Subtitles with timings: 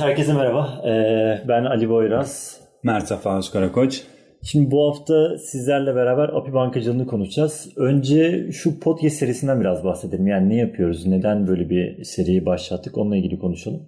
[0.00, 0.82] herkese merhaba.
[0.86, 2.60] Ee, ben Ali Boyraz.
[2.82, 4.02] Mert Safa Karakoç.
[4.42, 7.72] Şimdi bu hafta sizlerle beraber API bankacılığını konuşacağız.
[7.76, 10.26] Önce şu podcast serisinden biraz bahsedelim.
[10.26, 13.82] Yani ne yapıyoruz, neden böyle bir seriyi başlattık onunla ilgili konuşalım.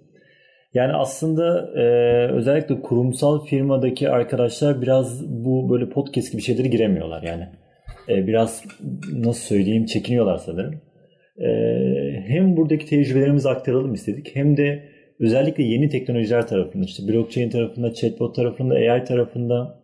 [0.73, 1.83] Yani aslında e,
[2.31, 7.23] özellikle kurumsal firmadaki arkadaşlar biraz bu böyle podcast gibi şeyleri giremiyorlar.
[7.23, 7.47] Yani
[8.09, 8.63] e, biraz
[9.13, 10.81] nasıl söyleyeyim çekiniyorlar sanırım.
[11.37, 11.49] E,
[12.27, 18.35] hem buradaki tecrübelerimizi aktaralım istedik hem de özellikle yeni teknolojiler tarafında işte blockchain tarafında, chatbot
[18.35, 19.79] tarafında, AI tarafında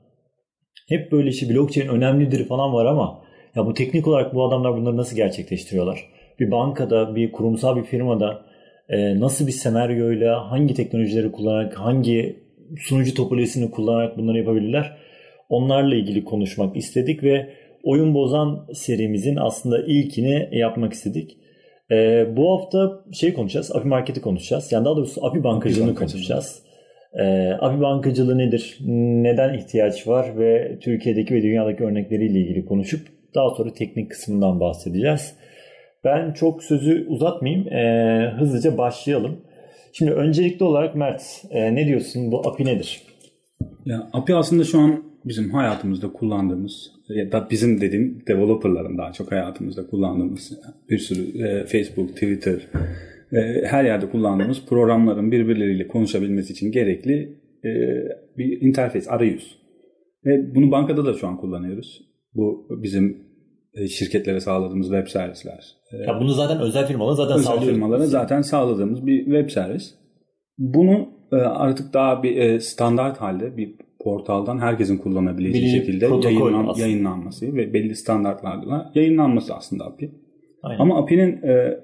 [0.90, 3.22] hep böyle işte blockchain önemlidir falan var ama
[3.56, 6.06] ya bu teknik olarak bu adamlar bunları nasıl gerçekleştiriyorlar?
[6.40, 8.46] Bir bankada, bir kurumsal bir firmada
[8.90, 12.40] e, nasıl bir senaryoyla hangi teknolojileri kullanarak, hangi
[12.80, 14.98] sunucu topolojisini kullanarak bunları yapabilirler?
[15.50, 17.50] Onlarla ilgili konuşmak istedik ve
[17.84, 21.38] Oyun Bozan serimizin aslında ilkini yapmak istedik.
[21.92, 24.72] Ee, bu hafta şey konuşacağız, API Market'i konuşacağız.
[24.72, 26.64] Yani daha doğrusu API bankacılığını konuşacağız.
[27.14, 28.78] Ee, API bankacılığı nedir?
[29.24, 30.40] Neden ihtiyaç var?
[30.40, 35.36] Ve Türkiye'deki ve dünyadaki örnekleriyle ilgili konuşup daha sonra teknik kısmından bahsedeceğiz.
[36.04, 37.68] Ben çok sözü uzatmayayım.
[37.68, 39.42] Ee, hızlıca başlayalım.
[39.94, 42.32] Şimdi öncelikli olarak Mert e, ne diyorsun?
[42.32, 43.02] Bu API nedir?
[43.86, 49.32] Ya, API aslında şu an bizim hayatımızda kullandığımız ya da bizim dediğim developerların daha çok
[49.32, 52.68] hayatımızda kullandığımız bir sürü e, Facebook, Twitter
[53.32, 57.72] e, her yerde kullandığımız programların birbirleriyle konuşabilmesi için gerekli e,
[58.38, 59.60] bir interface, arayüz.
[60.26, 62.02] Ve bunu bankada da şu an kullanıyoruz.
[62.36, 63.18] Bu bizim
[63.74, 65.76] e, şirketlere sağladığımız web servisler.
[65.92, 67.74] E, ya bunu zaten özel firmalara zaten özel sağlıyoruz.
[67.74, 69.96] firmalara zaten sağladığımız bir web servis.
[70.58, 77.56] Bunu e, artık daha bir standart halde bir portaldan herkesin kullanabileceği bir şekilde yayınlan, yayınlanması
[77.56, 80.12] ve belli standartlarla yayınlanması aslında API.
[80.64, 80.80] Aynen.
[80.80, 81.80] Ama API'nin e,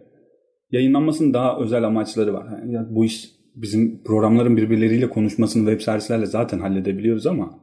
[0.72, 2.48] yayınlanmasının daha özel amaçları var.
[2.68, 7.60] Yani bu iş bizim programların birbirleriyle konuşmasını web servislerle zaten halledebiliyoruz ama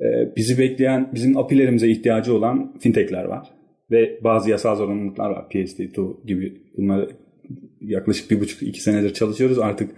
[0.00, 3.48] e, bizi bekleyen, bizim API'lerimize ihtiyacı olan fintechler var.
[3.90, 5.44] Ve bazı yasal zorunluluklar var.
[5.50, 7.08] PSD2 gibi bunları
[7.80, 9.58] yaklaşık bir buçuk iki senedir çalışıyoruz.
[9.58, 9.90] Artık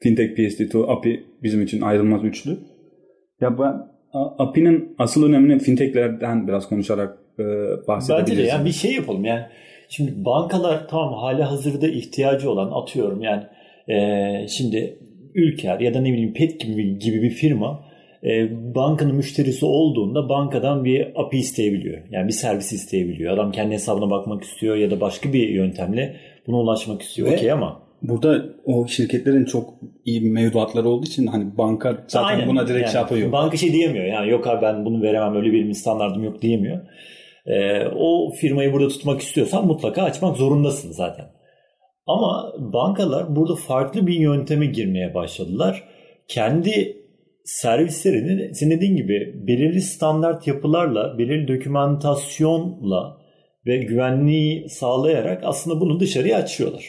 [0.00, 2.58] fintech, PSD2, API bizim için ayrılmaz üçlü.
[3.40, 3.88] Ya ben
[4.38, 7.44] API'nin asıl önemini fintechlerden biraz konuşarak e,
[7.88, 8.30] bahsedebiliriz.
[8.30, 9.42] Bence de yani bir şey yapalım yani.
[9.88, 13.42] Şimdi bankalar tamam hali hazırda ihtiyacı olan atıyorum yani
[13.88, 14.98] e, şimdi
[15.34, 17.84] Ülker ya da ne bileyim Pet gibi, gibi bir firma
[18.24, 22.02] e, bankanın müşterisi olduğunda bankadan bir API isteyebiliyor.
[22.10, 23.34] Yani bir servis isteyebiliyor.
[23.34, 26.16] Adam kendi hesabına bakmak istiyor ya da başka bir yöntemle
[26.46, 27.32] buna ulaşmak istiyor.
[27.32, 29.74] Okey ama burada o şirketlerin çok
[30.06, 32.48] iyi bir mevduatları olduğu için hani banka zaten Aynen.
[32.48, 33.32] buna direkt yani, şey yapıyor.
[33.32, 36.80] Banka şey diyemiyor yani yok abi ben bunu veremem öyle bir standardım yok diyemiyor.
[37.46, 41.26] Ee, o firmayı burada tutmak istiyorsan mutlaka açmak zorundasın zaten.
[42.06, 45.84] Ama bankalar burada farklı bir yönteme girmeye başladılar.
[46.28, 46.96] Kendi
[47.44, 53.16] servislerini senin dediğin gibi belirli standart yapılarla, belirli dokümantasyonla
[53.66, 56.84] ve güvenliği sağlayarak aslında bunu dışarıya açıyorlar.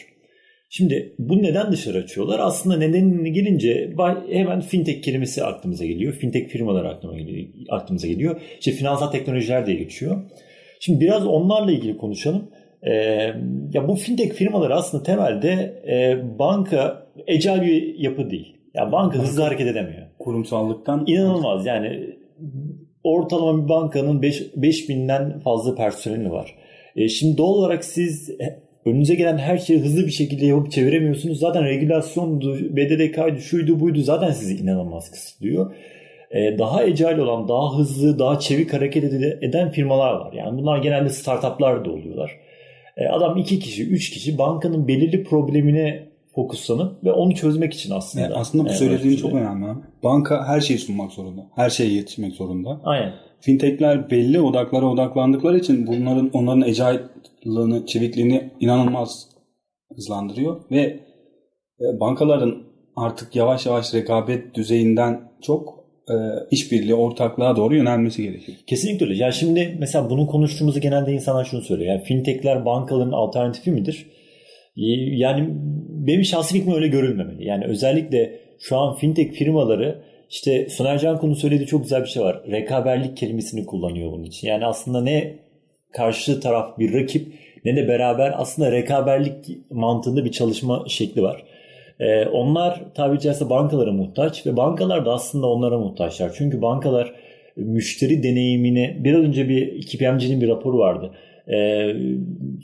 [0.70, 2.38] Şimdi bu neden dışarı açıyorlar?
[2.42, 3.94] Aslında nedenini gelince
[4.30, 6.12] hemen fintech kelimesi aklımıza geliyor.
[6.12, 8.40] Fintech firmalar aklıma geliyor, aklımıza geliyor.
[8.58, 10.22] İşte finansal teknolojiler diye geçiyor.
[10.80, 12.50] Şimdi biraz onlarla ilgili konuşalım.
[12.82, 12.92] Ee,
[13.72, 18.56] ya bu fintech firmalar aslında temelde e, banka ecel bir yapı değil.
[18.74, 20.06] Yani banka hızlı hareket edemiyor.
[20.18, 22.16] Kurumsallıktan inanılmaz yani
[23.04, 26.54] ortalama bir bankanın 5 binden fazla personeli var.
[26.96, 28.30] E, şimdi doğal olarak siz
[28.88, 31.38] önünüze gelen her şeyi hızlı bir şekilde yapıp çeviremiyorsunuz.
[31.38, 35.74] Zaten regülasyondu, BDDK'ydı, şuydu buydu zaten sizi inanılmaz kısıtlıyor.
[36.30, 39.04] Ee, daha ecel olan, daha hızlı, daha çevik hareket
[39.42, 40.32] eden firmalar var.
[40.32, 42.30] Yani bunlar genelde startuplar da oluyorlar.
[42.96, 48.24] Ee, adam iki kişi, üç kişi bankanın belirli problemine fokuslanıp ve onu çözmek için aslında.
[48.24, 49.66] Yani aslında bu söylediğin çok önemli.
[50.04, 51.46] Banka her şeyi sunmak zorunda.
[51.54, 52.80] Her şeye yetişmek zorunda.
[52.84, 53.12] Aynen.
[53.40, 56.68] Fintechler belli odaklara odaklandıkları için bunların onların
[57.38, 59.28] agile'lığını, çevikliğini inanılmaz
[59.96, 60.80] hızlandırıyor ve
[61.80, 62.62] e, bankaların
[62.96, 66.14] artık yavaş yavaş rekabet düzeyinden çok e,
[66.50, 68.58] işbirliği, ortaklığa doğru yönelmesi gerekiyor.
[68.66, 69.16] Kesinlikle öyle.
[69.16, 71.92] Ya şimdi mesela bunu konuştuğumuzda genelde insanlar şunu söylüyor.
[71.92, 74.06] Yani fintechler bankaların alternatifi midir?
[75.16, 75.48] Yani
[75.88, 77.46] benim şahsi fikrim öyle görülmemeli.
[77.46, 82.22] Yani özellikle şu an fintech firmaları işte Soner Can konu söylediği çok güzel bir şey
[82.22, 82.42] var.
[82.50, 84.48] Rekaberlik kelimesini kullanıyor bunun için.
[84.48, 85.38] Yani aslında ne
[85.92, 87.32] karşı taraf bir rakip
[87.64, 91.44] ne de beraber aslında rekaberlik mantığında bir çalışma şekli var.
[92.00, 96.32] Ee, onlar tabi caizse bankalara muhtaç ve bankalar da aslında onlara muhtaçlar.
[96.38, 97.14] Çünkü bankalar
[97.56, 101.14] müşteri deneyimini biraz önce bir KPMG'nin bir raporu vardı.
[101.48, 101.86] E,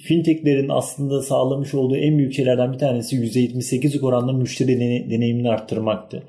[0.07, 4.81] fintechlerin aslında sağlamış olduğu en büyük şeylerden bir tanesi %78'lik oranla müşteri
[5.11, 6.23] deneyimini arttırmaktı.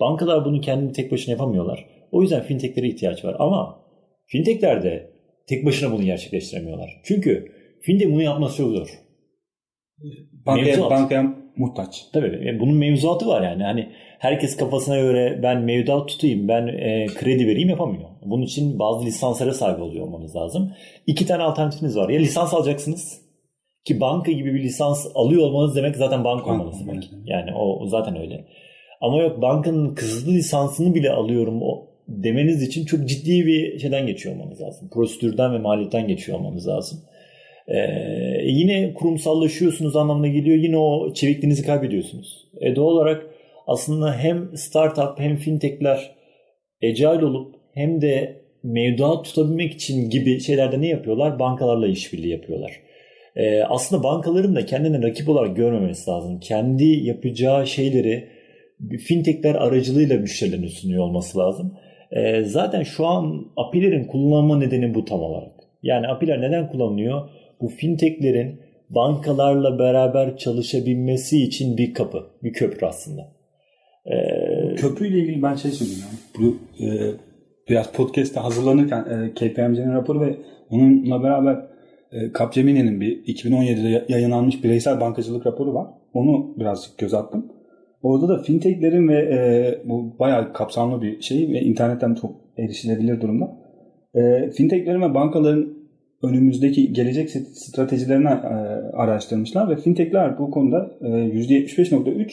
[0.00, 1.86] Bankalar bunu kendini tek başına yapamıyorlar.
[2.12, 3.36] O yüzden fintechlere ihtiyaç var.
[3.38, 3.78] Ama
[4.26, 5.15] fintechler de
[5.48, 7.00] tek başına bunu gerçekleştiremiyorlar.
[7.04, 8.88] Çünkü fintech bunu yapması çok zor.
[10.46, 12.06] Bankaya, bankaya muhtaç.
[12.12, 13.62] Tabii bunun mevzuatı var yani.
[13.62, 13.88] Hani
[14.18, 18.08] herkes kafasına göre ben mevduat tutayım, ben e, kredi vereyim yapamıyor.
[18.24, 20.72] Bunun için bazı lisanslara sahip oluyor olmanız lazım.
[21.06, 22.08] İki tane alternatifiniz var.
[22.08, 23.20] Ya lisans alacaksınız
[23.84, 27.10] ki banka gibi bir lisans alıyor olmanız demek zaten banka olmanız demek.
[27.24, 28.44] Yani o zaten öyle.
[29.00, 34.34] Ama yok bankanın kısıtlı lisansını bile alıyorum o demeniz için çok ciddi bir şeyden geçiyor
[34.34, 34.88] olmanız lazım.
[34.92, 36.98] Prosedürden ve maliyetten geçiyor olmanız lazım.
[37.68, 37.76] Ee,
[38.44, 40.56] yine kurumsallaşıyorsunuz anlamına geliyor.
[40.56, 42.48] Yine o çevikliğinizi kaybediyorsunuz.
[42.60, 43.26] E, doğal olarak
[43.66, 46.14] aslında hem startup hem fintechler
[46.80, 51.38] ecail olup hem de mevduat tutabilmek için gibi şeylerde ne yapıyorlar?
[51.38, 52.72] Bankalarla işbirliği yapıyorlar.
[53.36, 56.40] Ee, aslında bankaların da kendine rakip olarak görmemesi lazım.
[56.40, 58.28] Kendi yapacağı şeyleri
[59.06, 61.78] fintechler aracılığıyla müşterilerine sunuyor olması lazım.
[62.16, 65.52] Ee, zaten şu an API'lerin kullanma nedeni bu tam olarak.
[65.82, 67.28] Yani API'ler neden kullanılıyor?
[67.60, 68.60] Bu fintechlerin
[68.90, 73.32] bankalarla beraber çalışabilmesi için bir kapı, bir köprü aslında.
[74.06, 76.02] Ee, Köprüyle ilgili ben şey söyleyeyim.
[76.04, 76.18] Yani.
[76.38, 76.86] Bu, e,
[77.68, 80.36] biraz podcast'te hazırlanırken e, KPMG'nin raporu ve
[80.70, 81.54] onunla beraber
[82.12, 85.86] e, Capgemini'nin bir 2017'de yayınlanmış bireysel bankacılık raporu var.
[86.14, 87.52] Onu birazcık göz attım.
[88.06, 89.38] Orada da fintechlerin ve e,
[89.88, 93.56] bu bayağı kapsamlı bir şey ve internetten çok erişilebilir durumda.
[94.14, 95.68] E, fintechlerin ve bankaların
[96.22, 98.54] önümüzdeki gelecek stratejilerini e,
[98.96, 102.32] araştırmışlar ve fintechler bu konuda e, %75.3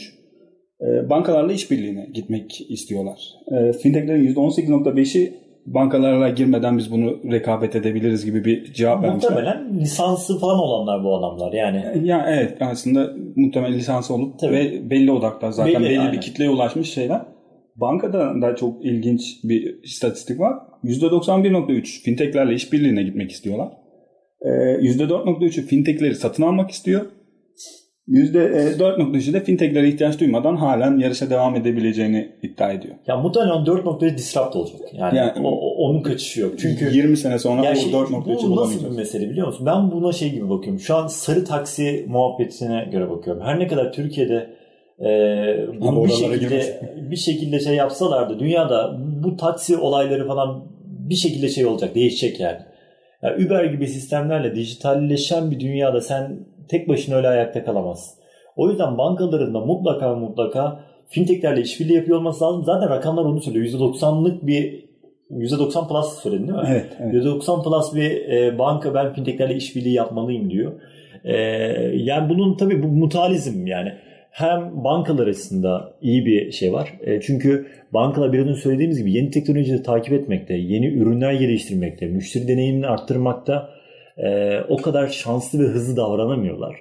[0.82, 3.20] e, bankalarla işbirliğine gitmek istiyorlar.
[3.52, 5.34] E, fintechlerin %18.5'i
[5.66, 9.32] bankalarla girmeden biz bunu rekabet edebiliriz gibi bir cevap vermişler.
[9.32, 11.84] Muhtemelen lisansı falan olanlar bu adamlar yani.
[11.94, 14.54] E, ya evet aslında muhtemelen lisansı olup Tabii.
[14.54, 16.12] ve belli odaklar zaten belli, belli yani.
[16.12, 17.22] bir kitleye ulaşmış şeyler.
[17.76, 20.54] Bankada da çok ilginç bir istatistik var.
[20.84, 23.70] %91.3 fintechlerle işbirliğine gitmek istiyorlar.
[24.42, 27.06] %4.3'ü fintechleri satın almak istiyor.
[28.10, 32.96] %4.3'ü de fintechlere ihtiyaç duymadan halen yarışa devam edebileceğini iddia ediyor.
[33.08, 34.80] Ya muhtemelen 4.3 disrupt olacak.
[34.94, 36.54] Yani, yani o, onun kaçışı yok.
[36.60, 39.66] Çünkü 20 sene sonra ya şey, bu 4.3'ü Bu nasıl bir mesele biliyor musun?
[39.66, 40.80] Ben buna şey gibi bakıyorum.
[40.80, 43.44] Şu an sarı taksi muhabbetine göre bakıyorum.
[43.46, 44.50] Her ne kadar Türkiye'de
[45.00, 45.08] e,
[45.82, 50.64] bunu bir şekilde bir şekilde şey yapsalardı dünyada bu taksi olayları falan
[51.10, 52.60] bir şekilde şey olacak, değişecek yani.
[53.24, 58.18] Yani Uber gibi sistemlerle dijitalleşen bir dünyada sen tek başına öyle ayakta kalamaz.
[58.56, 60.80] O yüzden bankaların da mutlaka mutlaka
[61.10, 62.64] fintechlerle işbirliği yapıyor olması lazım.
[62.64, 63.66] Zaten rakamlar onu söylüyor.
[63.66, 64.84] %90'lık bir
[65.32, 66.66] %90 plus söyledin değil mi?
[66.68, 66.98] Evet.
[67.00, 67.14] evet.
[67.14, 70.72] %90 plus bir e, banka ben fintechlerle işbirliği yapmalıyım diyor.
[71.24, 71.36] E,
[71.94, 73.94] yani bunun tabii bu mutalizm yani.
[74.34, 76.94] Hem bankalar arasında iyi bir şey var.
[77.02, 82.48] E, çünkü bankalar biraz önce söylediğimiz gibi yeni teknolojileri takip etmekte, yeni ürünler geliştirmekte, müşteri
[82.48, 83.70] deneyimini arttırmakta
[84.18, 86.76] e, o kadar şanslı ve hızlı davranamıyorlar.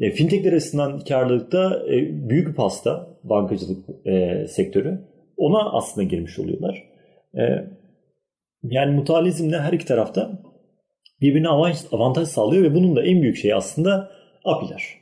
[0.00, 5.00] E, fintechler açısından karlılıkta e, büyük bir pasta bankacılık e, sektörü.
[5.36, 6.84] Ona aslında girmiş oluyorlar.
[7.34, 7.42] E,
[8.62, 10.42] yani mutualizmle her iki tarafta
[11.20, 14.10] birbirine avantaj, avantaj sağlıyor ve bunun da en büyük şeyi aslında
[14.44, 14.99] API'ler.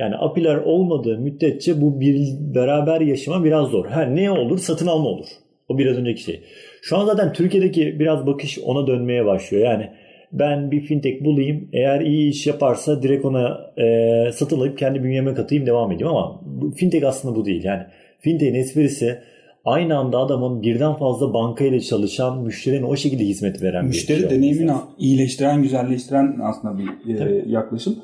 [0.00, 3.86] Yani API'ler olmadığı müddetçe bu bir beraber yaşama biraz zor.
[3.86, 4.58] Her ne olur?
[4.58, 5.26] Satın alma olur.
[5.68, 6.40] O biraz önceki şey.
[6.82, 9.64] Şu an zaten Türkiye'deki biraz bakış ona dönmeye başlıyor.
[9.64, 9.90] Yani
[10.32, 11.68] ben bir fintech bulayım.
[11.72, 16.40] Eğer iyi iş yaparsa direkt ona e, satın alıp kendi bünyeme katayım devam edeyim ama
[16.76, 17.64] fintech aslında bu değil.
[17.64, 17.82] Yani
[18.20, 19.18] fintech'in esprisi
[19.64, 24.38] aynı anda adamın birden fazla bankayla çalışan müşterine o şekilde hizmet veren Müşteri bir şey
[24.38, 27.96] deneyimini iyileştiren, güzelleştiren aslında bir e, yaklaşım.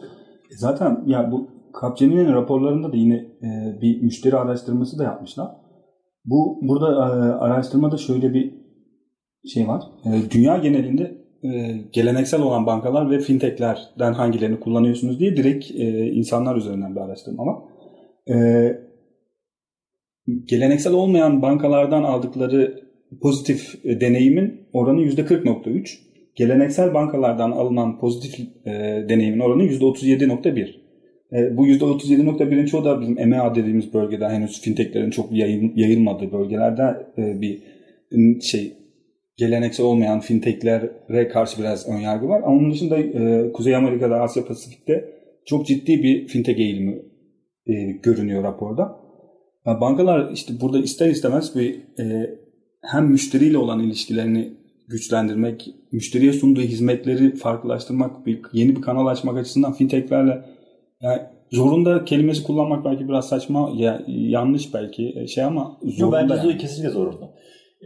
[0.52, 5.48] E, zaten ya bu Capgemini'nin raporlarında da yine e, bir müşteri araştırması da yapmışlar.
[6.24, 8.54] Bu burada e, araştırmada şöyle bir
[9.54, 9.82] şey var.
[10.04, 11.48] E, dünya genelinde e,
[11.92, 17.56] geleneksel olan bankalar ve fintechlerden hangilerini kullanıyorsunuz diye direkt e, insanlar üzerinden bir araştırma var.
[18.30, 18.36] E,
[20.44, 22.86] geleneksel olmayan bankalardan aldıkları
[23.22, 25.98] pozitif e, deneyimin oranı %40.3.
[26.34, 28.70] Geleneksel bankalardan alınan pozitif e,
[29.08, 30.85] deneyimin oranı %37.1.
[31.32, 37.06] E, bu %37.1'in çoğu da bizim EMEA dediğimiz bölgede henüz fintechlerin çok yayıl, yayılmadığı bölgelerde
[37.18, 37.62] e, bir
[38.40, 38.72] şey
[39.36, 42.42] geleneksel olmayan fintechlere karşı biraz ön yargı var.
[42.44, 45.04] Ama onun dışında e, Kuzey Amerika'da, Asya Pasifik'te
[45.46, 47.02] çok ciddi bir fintech eğilimi
[47.66, 49.06] e, görünüyor raporda.
[49.66, 51.80] Bankalar işte burada ister istemez bir
[52.82, 54.52] hem müşteriyle olan ilişkilerini
[54.88, 60.42] güçlendirmek, müşteriye sunduğu hizmetleri farklılaştırmak, bir, yeni bir kanal açmak açısından fintechlerle
[61.02, 61.22] yani
[61.52, 66.20] zorunda kelimesi kullanmak belki biraz saçma ya yanlış belki e, şey ama zorunda.
[66.20, 66.58] Yok bence yani.
[66.58, 67.30] kesinlikle zorunda.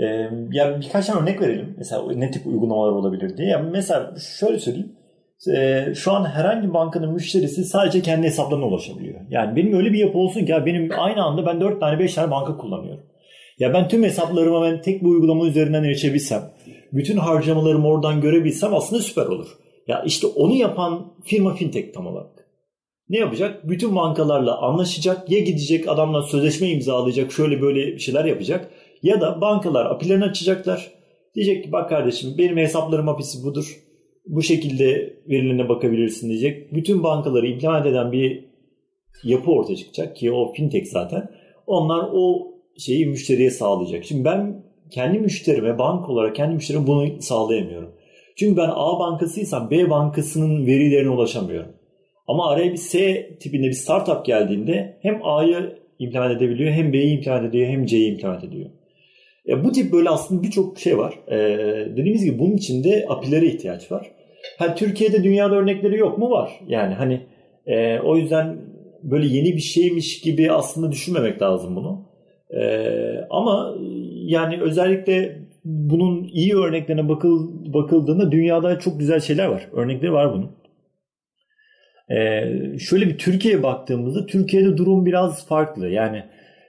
[0.01, 0.05] Ee,
[0.53, 1.75] ya birkaç tane örnek verelim.
[1.79, 3.49] Mesela ne tip uygulamalar olabilir diye.
[3.49, 4.93] Yani mesela şöyle söyleyeyim.
[5.57, 9.21] Ee, şu an herhangi bankanın müşterisi sadece kendi hesaplarına ulaşabiliyor.
[9.31, 12.15] Yani benim öyle bir yapı olsun ki ya benim aynı anda ben 4 tane 5
[12.15, 13.05] tane banka kullanıyorum.
[13.59, 16.43] Ya ben tüm hesaplarıma ben tek bir uygulama üzerinden erişebilsem,
[16.93, 19.49] bütün harcamalarımı oradan görebilsem aslında süper olur.
[19.89, 22.40] Ya işte onu yapan firma fintech tam olarak.
[23.11, 23.69] Ne yapacak?
[23.69, 25.31] Bütün bankalarla anlaşacak.
[25.31, 27.33] Ya gidecek adamla sözleşme imzalayacak.
[27.33, 28.71] Şöyle böyle şeyler yapacak.
[29.03, 30.91] Ya da bankalar apilerini açacaklar.
[31.35, 33.77] Diyecek ki bak kardeşim benim hesaplarım apisi budur.
[34.27, 36.75] Bu şekilde verilerine bakabilirsin diyecek.
[36.75, 38.45] Bütün bankaları implement eden bir
[39.25, 41.31] yapı ortaya çıkacak ki o fintech zaten.
[41.67, 44.05] Onlar o şeyi müşteriye sağlayacak.
[44.05, 47.91] Şimdi ben kendi müşterime bank olarak kendi müşterime bunu sağlayamıyorum.
[48.37, 51.80] Çünkü ben A bankasıysam B bankasının verilerine ulaşamıyorum.
[52.27, 57.49] Ama araya bir S tipinde bir startup geldiğinde hem A'yı implement edebiliyor hem B'yi implement
[57.49, 58.71] ediyor hem C'yi implement ediyor.
[59.49, 61.15] E, bu tip böyle aslında birçok şey var.
[61.29, 61.39] E,
[61.97, 64.11] dediğimiz gibi bunun için de API'lere ihtiyaç var.
[64.59, 66.31] Ha, Türkiye'de dünyada örnekleri yok mu?
[66.31, 66.61] Var.
[66.69, 67.21] Yani hani
[67.67, 68.57] e, o yüzden
[69.03, 72.05] böyle yeni bir şeymiş gibi aslında düşünmemek lazım bunu.
[72.61, 72.65] E,
[73.31, 73.77] ama
[74.15, 79.69] yani özellikle bunun iyi örneklerine bakıl, bakıldığında dünyada çok güzel şeyler var.
[79.73, 80.51] Örnekleri var bunun.
[82.11, 85.89] Ee, şöyle bir Türkiye'ye baktığımızda Türkiye'de durum biraz farklı.
[85.89, 86.25] Yani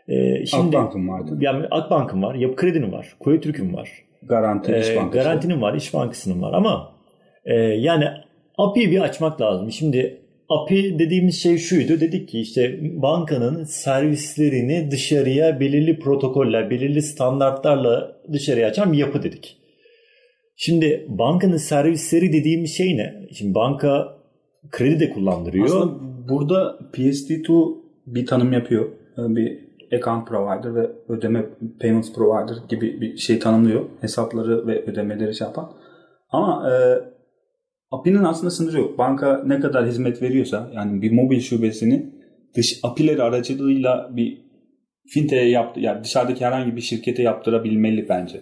[0.08, 1.38] e, şimdi Akbank'ın vardı.
[1.40, 3.90] Yani Akbank'ın var, Yapı Kredi'nin var, Koyu Türk'ün var.
[4.24, 5.24] Garanti İş Bankası.
[5.24, 6.92] Garantinin var, İş Bankası'nın var ama
[7.46, 8.06] e, yani
[8.58, 9.72] API'yi bir açmak lazım.
[9.72, 12.00] Şimdi API dediğimiz şey şuydu.
[12.00, 19.58] Dedik ki işte bankanın servislerini dışarıya belirli protokoller, belirli standartlarla dışarıya açan bir yapı dedik.
[20.56, 23.28] Şimdi bankanın servisleri dediğimiz şey ne?
[23.34, 24.21] Şimdi banka
[24.70, 25.66] kredi de kullandırıyor.
[25.66, 26.00] Aslında
[26.30, 27.78] burada PSD2
[28.08, 28.92] bir tanım yapıyor.
[29.18, 31.46] Bir account provider ve ödeme
[31.82, 33.86] payments provider gibi bir şey tanımlıyor.
[34.02, 35.72] Hesapları ve ödemeleri şey yapan.
[36.30, 36.74] Ama e,
[37.92, 38.98] API'nin aslında sınırı yok.
[38.98, 42.14] Banka ne kadar hizmet veriyorsa yani bir mobil şubesini
[42.56, 44.42] dış API'leri aracılığıyla bir
[45.08, 48.42] fintech'e yaptı yani dışarıdaki herhangi bir şirkete yaptırabilmeli bence.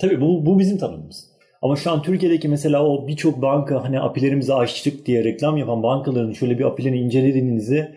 [0.00, 1.33] Tabii bu, bu bizim tanımımız.
[1.64, 6.32] Ama şu an Türkiye'deki mesela o birçok banka hani apilerimizi açtık diye reklam yapan bankaların
[6.32, 7.94] şöyle bir apilerini incelediğinizde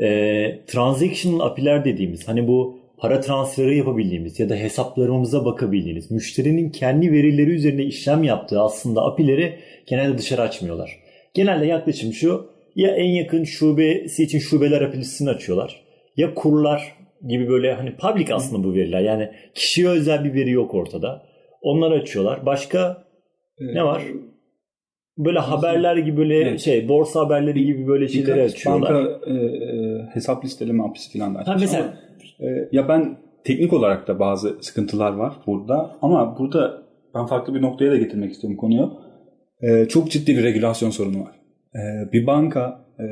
[0.00, 0.08] e,
[0.66, 7.50] transactional apiler dediğimiz hani bu para transferi yapabildiğimiz ya da hesaplarımıza bakabildiğiniz müşterinin kendi verileri
[7.50, 10.98] üzerinde işlem yaptığı aslında apileri genelde dışarı açmıyorlar.
[11.34, 15.82] Genelde yaklaşım şu ya en yakın şubesi için şubeler apilisini açıyorlar
[16.16, 16.92] ya kurlar
[17.28, 21.27] gibi böyle hani public aslında bu veriler yani kişiye özel bir veri yok ortada.
[21.62, 22.46] Onları açıyorlar.
[22.46, 23.04] Başka
[23.58, 23.74] evet.
[23.74, 24.02] ne var?
[25.18, 26.60] Böyle haberler gibi böyle evet.
[26.60, 28.94] şey borsa haberleri gibi böyle şeyleri açıyorlar.
[28.94, 31.54] Banka e, e, hesap listeleme apisi falan da açmış.
[31.54, 36.82] Ha, mesela ama, e, ya ben teknik olarak da bazı sıkıntılar var burada ama burada
[37.14, 38.92] ben farklı bir noktaya da getirmek istiyorum konuyu.
[39.60, 41.34] E, çok ciddi bir regülasyon sorunu var.
[41.74, 43.04] E, bir banka e,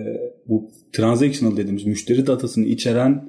[0.49, 3.25] bu transactional dediğimiz müşteri datasını içeren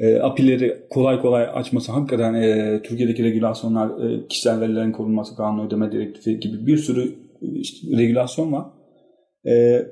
[0.00, 5.92] e, API'leri kolay kolay açması hakikaten e, Türkiye'deki regülasyonlar e, kişisel verilerin korunması kanunu ödeme
[5.92, 8.64] direktifi gibi bir sürü işte, regülasyon var.
[9.46, 9.82] E,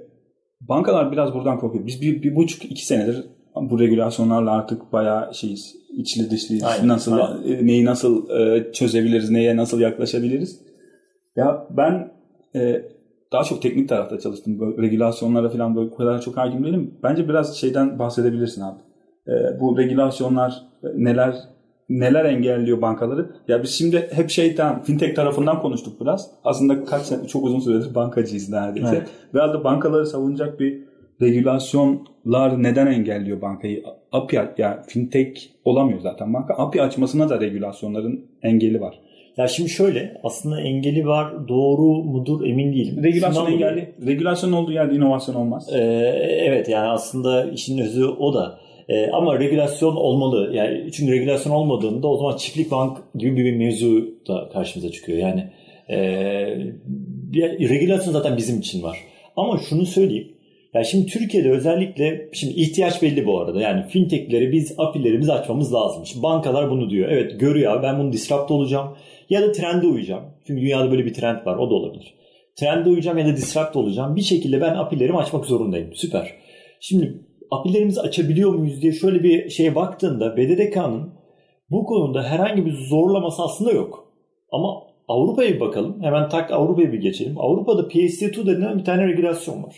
[0.61, 1.87] bankalar biraz buradan korkuyor.
[1.87, 3.25] Biz bir, bir buçuk iki senedir
[3.61, 6.65] bu regülasyonlarla artık bayağı şeyiz içli dışlıyız.
[6.65, 7.67] Aynen, nasıl aynen.
[7.67, 10.61] Neyi nasıl e, çözebiliriz, neye nasıl yaklaşabiliriz?
[11.37, 12.13] Ya ben
[12.55, 12.83] e,
[13.33, 14.61] daha çok teknik tarafta çalıştım.
[14.61, 16.95] Böyle regülasyonlara falan böyle kadar çok hakim değilim.
[17.03, 18.88] Bence biraz şeyden bahsedebilirsin abi.
[19.29, 20.63] E, bu regülasyonlar
[20.95, 21.35] neler
[21.89, 23.31] neler engelliyor bankaları?
[23.49, 26.31] Ya biz şimdi hep şeyden fintech tarafından konuştuk biraz.
[26.45, 28.97] Aslında kaç sene çok uzun süredir bankacıyız neredeyse.
[28.97, 29.09] Evet.
[29.35, 30.81] Biraz da bankaları savunacak bir
[31.23, 33.85] regülasyonlar neden engelliyor bankayı?
[34.13, 36.55] API yani fintech olamıyor zaten banka.
[36.55, 39.01] API açmasına da regülasyonların engeli var.
[39.37, 43.03] Ya şimdi şöyle aslında engeli var doğru mudur emin değilim.
[43.03, 43.95] Regülasyon Şundan engelli.
[44.07, 45.69] Regülasyon olduğu yerde inovasyon olmaz.
[45.73, 45.79] Ee,
[46.47, 48.59] evet yani aslında işin özü o da.
[48.89, 50.51] E, ama regülasyon olmalı.
[50.55, 55.19] Yani çünkü regülasyon olmadığında o zaman çiftlik bank gibi bir mevzu da karşımıza çıkıyor.
[55.19, 55.51] Yani
[55.89, 55.99] e,
[57.69, 58.99] regülasyon zaten bizim için var.
[59.37, 60.29] Ama şunu söyleyeyim.
[60.75, 63.61] Yani şimdi Türkiye'de özellikle şimdi ihtiyaç belli bu arada.
[63.61, 66.07] Yani fintechleri biz API'lerimizi açmamız lazım.
[66.07, 67.09] Şimdi bankalar bunu diyor.
[67.09, 68.97] Evet görüyor ben bunu disrupt olacağım
[69.31, 70.25] ya da trende uyacağım.
[70.47, 71.57] Çünkü dünyada böyle bir trend var.
[71.57, 72.15] O da olabilir.
[72.57, 74.17] Trende uyacağım ya da disrupt olacağım.
[74.17, 75.95] Bir şekilde ben API'lerimi açmak zorundayım.
[75.95, 76.35] Süper.
[76.81, 81.13] Şimdi API'lerimizi açabiliyor muyuz diye şöyle bir şeye baktığında BDDK'nın
[81.71, 84.13] bu konuda herhangi bir zorlaması aslında yok.
[84.53, 86.03] Ama Avrupa'ya bir bakalım.
[86.03, 87.39] Hemen tak Avrupa'ya bir geçelim.
[87.39, 89.75] Avrupa'da PSD2 denilen bir tane regülasyon var.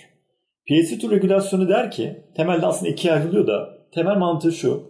[0.70, 4.82] PSD2 regülasyonu der ki temelde aslında ikiye ayrılıyor da temel mantığı şu.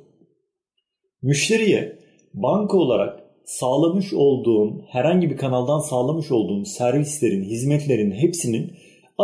[1.23, 1.99] Müşteriye
[2.35, 8.73] banka olarak sağlamış olduğun herhangi bir kanaldan sağlamış olduğun servislerin, hizmetlerin hepsinin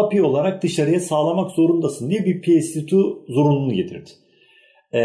[0.04, 4.10] API olarak dışarıya sağlamak zorundasın diye bir PSD2 zorunluluğunu getirdi.
[4.92, 5.00] Ee,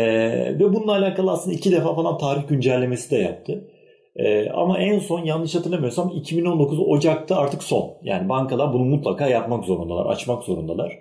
[0.59, 3.67] ve bununla alakalı aslında iki defa falan tarih güncellemesi de yaptı.
[4.15, 7.93] Ee, ama en son yanlış hatırlamıyorsam 2019 Ocak'ta artık son.
[8.03, 10.97] Yani bankalar bunu mutlaka yapmak zorundalar, açmak zorundalar.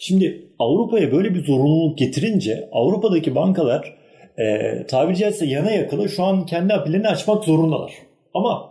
[0.00, 3.94] Şimdi Avrupa'ya böyle bir zorunluluk getirince Avrupa'daki bankalar
[4.38, 7.92] e, tabiri caizse yana yakıla şu an kendi apilerini açmak zorundalar.
[8.34, 8.69] Ama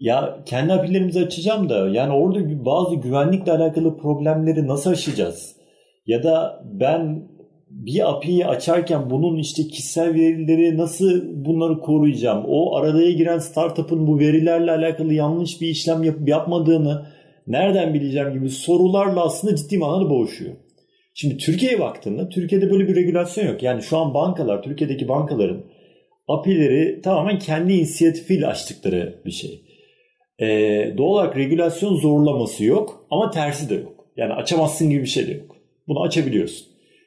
[0.00, 5.56] ya kendi apilerimizi açacağım da yani orada bazı güvenlikle alakalı problemleri nasıl aşacağız?
[6.06, 7.28] Ya da ben
[7.70, 12.44] bir API'yi açarken bunun işte kişisel verileri nasıl bunları koruyacağım?
[12.48, 17.06] O araya giren startup'ın bu verilerle alakalı yanlış bir işlem yapıp yapmadığını
[17.46, 20.54] nereden bileceğim gibi sorularla aslında ciddi manada boğuşuyor.
[21.14, 23.62] Şimdi Türkiye'ye baktığında Türkiye'de böyle bir regülasyon yok.
[23.62, 25.64] Yani şu an bankalar, Türkiye'deki bankaların
[26.28, 29.65] API'leri tamamen kendi inisiyatifiyle açtıkları bir şey.
[30.40, 34.06] Ee, doğal olarak regülasyon zorlaması yok ama tersi de yok.
[34.16, 35.56] Yani açamazsın gibi bir şey de yok.
[35.88, 36.66] Bunu açabiliyorsun.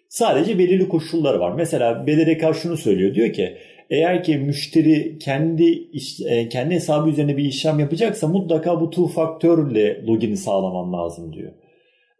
[0.09, 1.51] Sadece belirli koşulları var.
[1.51, 3.15] Mesela BDDK şunu söylüyor.
[3.15, 3.57] Diyor ki
[3.89, 5.87] eğer ki müşteri kendi
[6.25, 11.51] e, kendi hesabı üzerine bir işlem yapacaksa mutlaka bu two faktörle login'i sağlaman lazım diyor.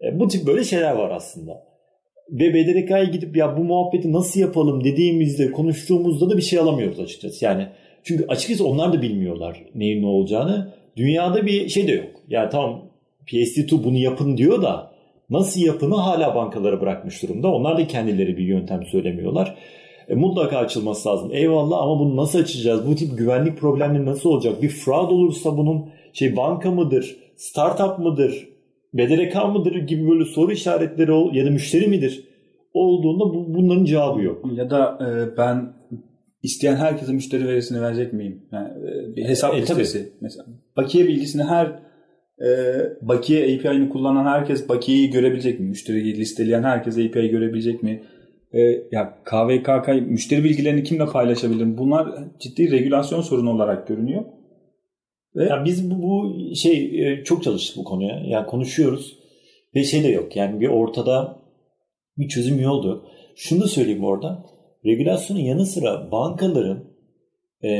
[0.03, 1.69] E, bu tip böyle şeyler var aslında.
[2.31, 7.45] Ve BDDK'ya gidip ya bu muhabbeti nasıl yapalım dediğimizde konuştuğumuzda da bir şey alamıyoruz açıkçası.
[7.45, 7.67] Yani
[8.03, 10.73] çünkü açıkçası onlar da bilmiyorlar neyin ne olacağını.
[10.99, 12.09] Dünyada bir şey de yok.
[12.27, 12.81] Yani tamam
[13.27, 14.91] PSD2 bunu yapın diyor da
[15.29, 17.47] nasıl yapını hala bankalara bırakmış durumda.
[17.47, 19.55] Onlar da kendileri bir yöntem söylemiyorlar.
[20.09, 21.29] E, mutlaka açılması lazım.
[21.33, 22.87] Eyvallah ama bunu nasıl açacağız?
[22.87, 24.61] Bu tip güvenlik problemleri nasıl olacak?
[24.61, 27.15] Bir fraud olursa bunun şey banka mıdır?
[27.35, 28.47] Startup mıdır?
[28.93, 32.23] BDRK mıdır gibi böyle soru işaretleri ya da müşteri midir
[32.73, 34.45] olduğunda bu, bunların cevabı yok.
[34.53, 35.73] Ya da e, ben
[36.43, 38.41] isteyen herkese müşteri verisini verecek miyim?
[38.51, 40.13] Yani e, bir hesap e, listesi tabii.
[40.21, 40.45] mesela.
[40.77, 41.79] Bakiye bilgisini her
[42.41, 42.49] e,
[43.01, 45.67] bakiye API'ni kullanan herkes bakiyeyi görebilecek mi?
[45.67, 48.03] Müşteriyi listeleyen herkes API'yi görebilecek mi?
[48.53, 48.59] E,
[48.91, 51.77] ya KVKK müşteri bilgilerini kimle paylaşabilirim?
[51.77, 52.07] Bunlar
[52.39, 54.25] ciddi regülasyon sorunu olarak görünüyor.
[55.35, 58.21] Ve yani biz bu, bu şey e, çok çalıştık bu konuya.
[58.25, 59.19] Yani konuşuyoruz
[59.75, 60.35] ve şey de yok.
[60.35, 61.39] Yani bir ortada
[62.17, 63.05] bir çözüm yoldu.
[63.35, 64.45] Şunu da söyleyeyim orada.
[64.85, 66.83] Regülasyonun yanı sıra bankaların
[67.63, 67.71] e,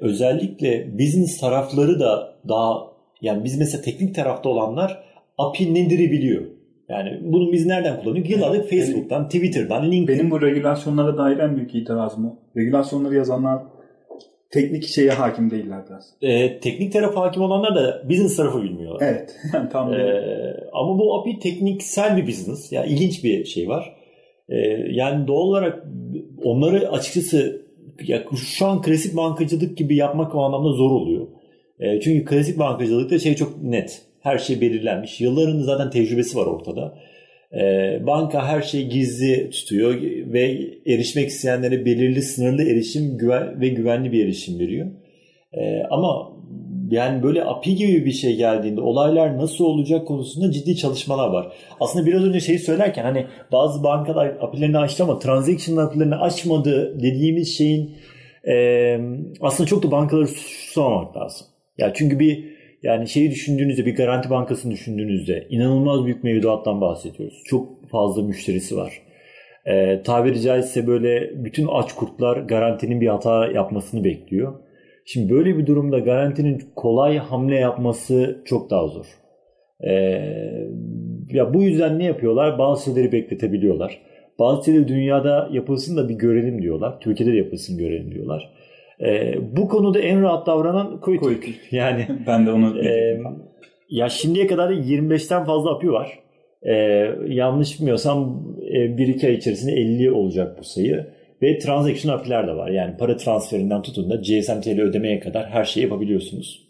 [0.00, 5.04] özellikle business tarafları da daha yani biz mesela teknik tarafta olanlar
[5.38, 6.42] API nedir'i biliyor.
[6.88, 8.30] Yani bunu biz nereden kullanıyoruz?
[8.30, 10.18] Yıllardır Facebook'tan, Twitter'dan, LinkedIn.
[10.18, 12.36] Benim bu regülasyonlara dair en büyük itirazım o.
[12.56, 13.62] Regülasyonları yazanlar
[14.50, 16.04] teknik şeye hakim değiller biraz.
[16.22, 19.08] E, teknik tarafı hakim olanlar da business tarafı bilmiyorlar.
[19.08, 19.36] Evet.
[19.72, 20.22] Tam e,
[20.72, 22.72] ama bu API tekniksel bir business.
[22.72, 23.95] Yani ilginç bir şey var.
[24.48, 24.56] E,
[24.90, 25.86] yani doğal olarak
[26.42, 27.66] onları açıkçası
[28.06, 28.24] ya
[28.56, 31.26] şu an klasik bankacılık gibi yapmak o anlamda zor oluyor.
[31.80, 34.02] E, çünkü klasik bankacılıkta şey çok net.
[34.20, 35.20] Her şey belirlenmiş.
[35.20, 36.98] Yılların zaten tecrübesi var ortada.
[37.52, 37.60] E,
[38.06, 44.24] banka her şeyi gizli tutuyor ve erişmek isteyenlere belirli sınırlı erişim güven ve güvenli bir
[44.24, 44.86] erişim veriyor.
[45.52, 46.35] E, ama
[46.90, 51.52] yani böyle API gibi bir şey geldiğinde olaylar nasıl olacak konusunda ciddi çalışmalar var.
[51.80, 57.56] Aslında biraz önce şeyi söylerken hani bazı bankalar API'lerini açtı ama transaction API'lerini açmadı dediğimiz
[57.56, 57.96] şeyin
[58.48, 58.98] e,
[59.40, 61.46] aslında çok da bankaları suçlamamak lazım.
[61.78, 67.42] Ya çünkü bir yani şeyi düşündüğünüzde bir garanti bankasını düşündüğünüzde inanılmaz büyük mevduattan bahsediyoruz.
[67.44, 68.92] Çok fazla müşterisi var.
[69.66, 74.65] Ee, tabiri caizse böyle bütün aç kurtlar garantinin bir hata yapmasını bekliyor.
[75.08, 79.06] Şimdi böyle bir durumda garantinin kolay hamle yapması çok daha zor.
[79.80, 79.92] Ee,
[81.30, 82.58] ya bu yüzden ne yapıyorlar?
[82.58, 83.98] Bazı şeyleri bekletebiliyorlar.
[84.38, 87.00] Bazı şeyleri dünyada yapılsın da bir görelim diyorlar.
[87.00, 88.52] Türkiye'de de yapılsın görelim diyorlar.
[89.00, 91.48] E, bu konuda en rahat davranan Koytürk.
[91.70, 93.20] Yani ben de onu e,
[93.90, 96.18] ya şimdiye kadar 25'ten fazla API var.
[96.62, 96.72] E,
[97.28, 98.42] yanlış bilmiyorsam
[98.74, 101.06] e, bir iki ay içerisinde 50 olacak bu sayı.
[101.46, 102.70] Ve transaction API'ler de var.
[102.70, 106.66] Yani para transferinden tutun da GSM TL ödemeye kadar her şeyi yapabiliyorsunuz.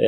[0.00, 0.06] E,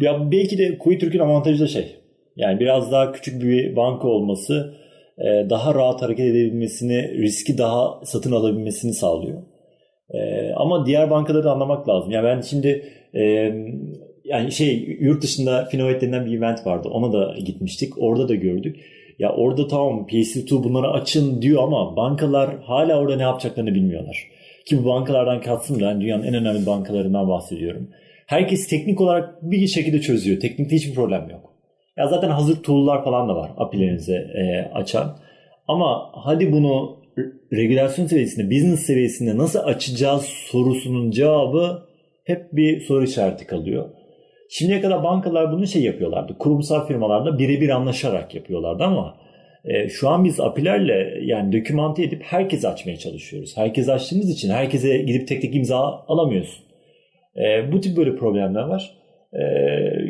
[0.00, 1.96] ya belki de Koytürk'ün avantajı da şey.
[2.36, 4.74] Yani biraz daha küçük bir banka olması
[5.18, 9.42] e, daha rahat hareket edebilmesini, riski daha satın alabilmesini sağlıyor.
[10.10, 12.10] E, ama diğer bankaları da anlamak lazım.
[12.10, 12.84] Yani ben şimdi
[13.14, 13.22] e,
[14.24, 16.88] yani şey yurt dışında Finovet denilen bir event vardı.
[16.88, 17.92] Ona da gitmiştik.
[17.98, 18.76] Orada da gördük.
[19.20, 24.28] Ya orada tamam PSD2 bunları açın diyor ama bankalar hala orada ne yapacaklarını bilmiyorlar.
[24.66, 27.88] ki bu bankalardan katsın da dünyanın en önemli bankalarından bahsediyorum.
[28.26, 30.40] Herkes teknik olarak bir şekilde çözüyor.
[30.40, 31.52] Teknikte hiçbir problem yok.
[31.96, 35.16] Ya zaten hazır tool'lar falan da var API'lerinize e, açan.
[35.68, 36.96] Ama hadi bunu
[37.52, 41.82] regülasyon seviyesinde, business seviyesinde nasıl açacağız sorusunun cevabı
[42.24, 43.90] hep bir soru işareti kalıyor.
[44.52, 46.38] Şimdiye kadar bankalar bunu şey yapıyorlardı.
[46.38, 49.16] Kurumsal firmalarla birebir anlaşarak yapıyorlardı ama
[49.64, 53.56] e, şu an biz API'lerle yani dokümante edip herkes açmaya çalışıyoruz.
[53.56, 56.64] Herkes açtığımız için herkese gidip tek tek imza alamıyorsun.
[57.36, 58.96] E, bu tip böyle problemler var.
[59.32, 59.42] E,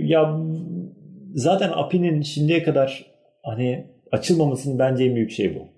[0.03, 0.41] ya
[1.35, 3.07] zaten API'nin şimdiye kadar
[3.43, 5.69] hani açılmamasının bence en büyük şey bu.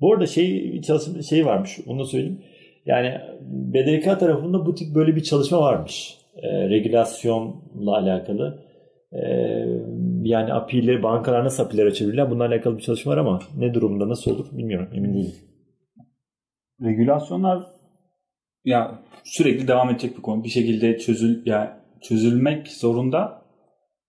[0.00, 2.42] Bu arada şey çalışma şey varmış onu da söyleyeyim.
[2.86, 6.21] Yani BDK tarafında bu tip böyle bir çalışma varmış.
[6.36, 8.64] E, regülasyonla alakalı.
[9.12, 9.22] E,
[10.22, 12.30] yani API ile bankalar nasıl API'ler açabilirler?
[12.30, 14.88] Bununla alakalı bir çalışma var ama ne durumda nasıl olur bilmiyorum.
[14.94, 15.34] Emin değilim.
[16.82, 17.62] Regülasyonlar
[18.64, 20.44] ya sürekli devam edecek bir konu.
[20.44, 23.42] Bir şekilde çözül ya çözülmek zorunda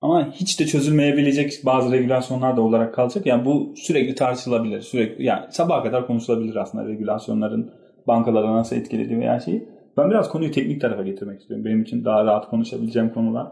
[0.01, 3.25] ama hiç de çözülmeyebilecek bazı regülasyonlar da olarak kalacak.
[3.25, 4.81] Yani bu sürekli tartışılabilir.
[4.81, 7.71] Sürekli yani sabaha kadar konuşulabilir aslında regülasyonların
[8.07, 9.72] bankalara nasıl etkilediği veya şeyi.
[9.97, 11.65] Ben biraz konuyu teknik tarafa getirmek istiyorum.
[11.65, 13.51] Benim için daha rahat konuşabileceğim konular.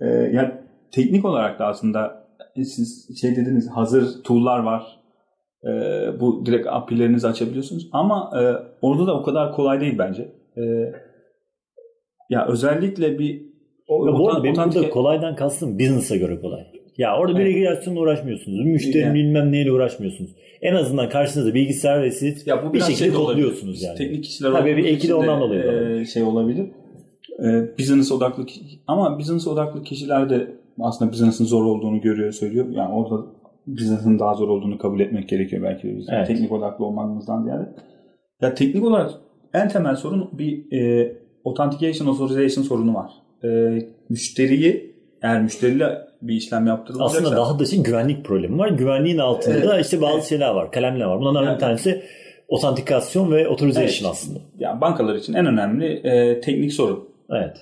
[0.00, 0.54] Ee, yani
[0.92, 4.98] teknik olarak da aslında siz şey dediniz hazır tool'lar var.
[5.64, 7.88] Ee, bu direkt API'lerinizi açabiliyorsunuz.
[7.92, 8.42] Ama e,
[8.82, 10.32] orada da o kadar kolay değil bence.
[10.56, 10.92] Ee,
[12.30, 13.48] ya özellikle bir
[13.88, 16.77] o, ya bu arada benim burada kolaydan kastım business'a göre kolay.
[16.98, 18.64] Ya orada bir regülasyonla uğraşmıyorsunuz.
[18.64, 19.14] Müşteri yani.
[19.14, 20.30] bilmem neyle uğraşmıyorsunuz.
[20.62, 23.98] En azından karşınızda bilgisayar ve siz ya bu bir şekilde şey kodluyorsunuz yani.
[23.98, 26.00] Teknik kişiler Tabii bir iki de ondan dolayı.
[26.00, 26.66] E, şey olabilir.
[27.44, 28.46] E, business odaklı
[28.86, 32.66] ama business odaklı kişiler de aslında business'ın zor olduğunu görüyor söylüyor.
[32.70, 33.26] Yani orada
[33.66, 36.26] business'ın daha zor olduğunu kabul etmek gerekiyor belki de Evet.
[36.26, 37.68] Teknik odaklı olmamızdan ziyade.
[38.40, 39.10] Ya teknik olarak
[39.54, 41.12] en temel sorun bir e,
[41.44, 43.10] authentication authorization sorunu var.
[43.44, 47.18] E, müşteriyi eğer müşteriyle bir işlem yaptırılacaksa...
[47.18, 48.68] Aslında daha da şey güvenlik problemi var.
[48.68, 50.24] Güvenliğin altında evet, işte bazı evet.
[50.24, 50.72] şeyler var.
[50.72, 51.20] Kalemler var.
[51.20, 52.02] Bunlardan yani, bir tanesi
[52.48, 54.16] otantikasyon ve authorization evet.
[54.18, 54.38] aslında.
[54.58, 57.08] Yani bankalar için en önemli e, teknik sorun.
[57.30, 57.56] Evet.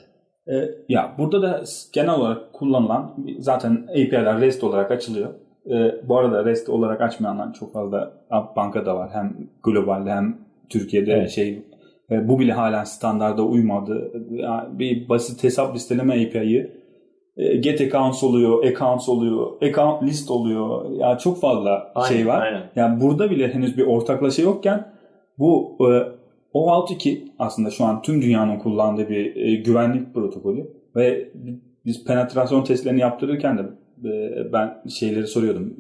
[0.49, 5.29] E, ya burada da genel olarak kullanılan zaten API'ler REST olarak açılıyor.
[5.71, 8.13] E, bu arada REST olarak açmayanlar çok fazla
[8.57, 9.11] bankada var.
[9.13, 10.39] Hem globalde hem
[10.69, 11.31] Türkiye'de evet.
[11.31, 11.63] şey
[12.11, 14.13] e, bu bile halen standarda uymadı.
[14.31, 16.86] Yani bir basit hesap listeleme API'yi
[17.37, 20.91] get accounts oluyor, accounts oluyor, account list oluyor.
[20.91, 22.43] Ya yani çok fazla aynen, şey var.
[22.43, 22.71] Aynen.
[22.77, 24.93] Yani burada bile henüz bir ortaklaşa yokken
[25.39, 25.87] bu e,
[26.53, 31.33] OAuth 2 aslında şu an tüm dünyanın kullandığı bir e, güvenlik protokolü ve
[31.85, 33.63] biz penetrasyon testlerini yaptırırken de
[34.09, 35.77] e, ben şeyleri soruyordum.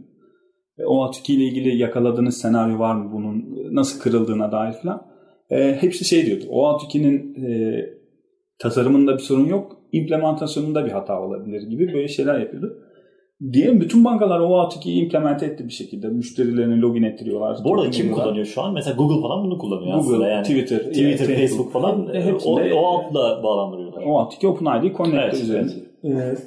[0.79, 5.07] E, OAuth 2 ile ilgili yakaladığınız senaryo var mı bunun nasıl kırıldığına dair falan.
[5.51, 6.45] E, hepsi şey diyordu.
[6.49, 7.81] OAuth 2'nin e,
[8.59, 12.83] tasarımında bir sorun yok implementasyonunda bir hata olabilir gibi böyle şeyler yapıyordu.
[13.53, 16.09] Diyelim bütün bankalar o ATK'yi implemente etti bir şekilde.
[16.09, 17.59] Müşterilerini login ettiriyorlar.
[17.65, 18.75] Bu arada kim kullanıyor şu an?
[18.75, 20.29] Mesela Google falan bunu kullanıyor Google, aslında.
[20.29, 24.03] Yani Twitter, Twitter, yani, Facebook falan e, hepsinde, o, o app'la bağlandırıyorlar.
[24.07, 25.73] O ATK OpenID Connector evet, üzerinde.
[26.05, 26.47] Evet.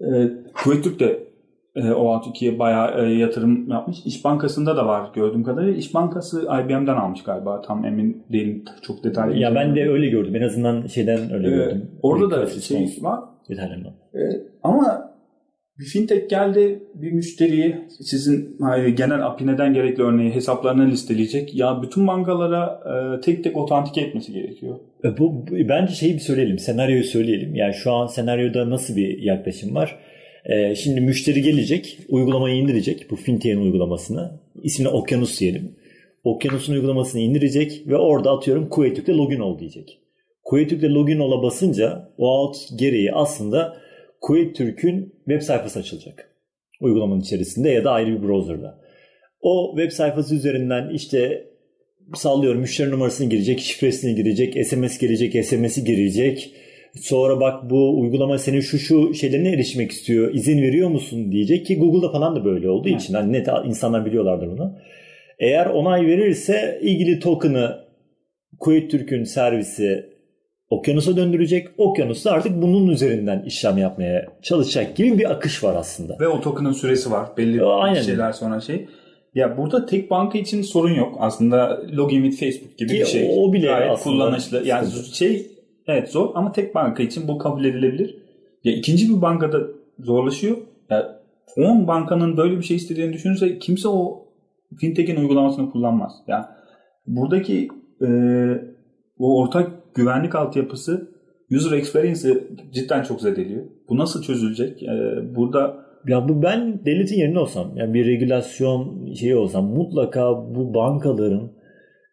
[0.00, 1.29] Ee, e, Kuveyt de
[1.76, 3.98] e, OAuth2'ye bayağı e, yatırım yapmış.
[4.04, 5.74] İş Bankası'nda da var gördüğüm kadarıyla.
[5.74, 7.62] İş Bankası IBM'den almış galiba.
[7.62, 8.64] Tam emin değilim.
[8.82, 9.36] Çok detaylı.
[9.36, 10.36] Ya ben de öyle gördüm.
[10.36, 11.90] En azından şeyden öyle ee, gördüm.
[12.02, 13.20] Orada da şey var.
[13.48, 13.92] İtalyan'dan.
[14.14, 14.20] E,
[14.62, 15.10] ama
[15.78, 18.58] bir fintech geldi bir müşteriyi sizin
[18.96, 21.54] genel API neden gerekli örneği hesaplarını listeleyecek.
[21.54, 24.78] Ya bütün bankalara e, tek tek otantike etmesi gerekiyor.
[25.04, 26.58] E, bu, bu bence şeyi bir söyleyelim.
[26.58, 27.54] Senaryoyu söyleyelim.
[27.54, 29.98] Yani şu an senaryoda nasıl bir yaklaşım var?
[30.44, 34.40] Ee, şimdi müşteri gelecek, uygulamayı indirecek bu fintech'in uygulamasını.
[34.62, 35.76] İsmini Okyanus diyelim.
[36.24, 40.00] Okyanus'un uygulamasını indirecek ve orada atıyorum Kuveytürk'te login ol diyecek.
[40.44, 43.76] Kuveytürk'te login ola basınca o out gereği aslında
[44.20, 46.30] Kuveytürk'ün web sayfası açılacak.
[46.80, 48.80] Uygulamanın içerisinde ya da ayrı bir browser'da.
[49.40, 51.50] O web sayfası üzerinden işte
[52.14, 56.52] sallıyorum müşteri numarasını girecek, şifresini girecek, SMS gelecek, SMS'i girecek
[56.94, 60.34] Sonra bak bu uygulama senin şu şu şeylerine erişmek istiyor.
[60.34, 64.46] İzin veriyor musun diyecek ki Google'da falan da böyle olduğu için hani net insanlar biliyorlardır
[64.50, 64.78] bunu.
[65.38, 67.76] Eğer onay verirse ilgili token'ı
[68.58, 70.06] Kuveyt Türk'ün servisi
[70.70, 71.68] okyanusa döndürecek.
[71.78, 76.16] Okyanus da artık bunun üzerinden işlem yapmaya çalışacak gibi bir akış var aslında.
[76.20, 77.28] Ve o token'ın süresi var.
[77.36, 78.02] Belli Aynen.
[78.02, 78.86] şeyler sonra şey.
[79.34, 81.16] Ya burada tek banka için sorun yok.
[81.18, 83.30] Aslında login with Facebook gibi Ki bir şey.
[83.36, 84.62] O bile Gayet aslında kullanışlı.
[84.66, 85.46] Yani şey
[85.90, 88.16] Evet zor ama tek banka için bu kabul edilebilir.
[88.64, 89.60] Ya ikinci bir bankada
[89.98, 90.56] zorlaşıyor.
[90.90, 91.20] Ya
[91.56, 94.26] 10 bankanın böyle bir şey istediğini düşünürse kimse o
[94.80, 96.12] fintech'in uygulamasını kullanmaz.
[96.28, 96.56] Ya
[97.06, 97.68] buradaki
[98.02, 98.08] e,
[99.18, 101.10] o ortak güvenlik altyapısı
[101.50, 103.64] user experience'ı cidden çok zedeliyor.
[103.88, 104.82] Bu nasıl çözülecek?
[104.82, 104.88] Ee,
[105.36, 105.76] burada
[106.08, 111.52] ya bu ben devletin yerine olsam yani bir regülasyon şeyi olsam mutlaka bu bankaların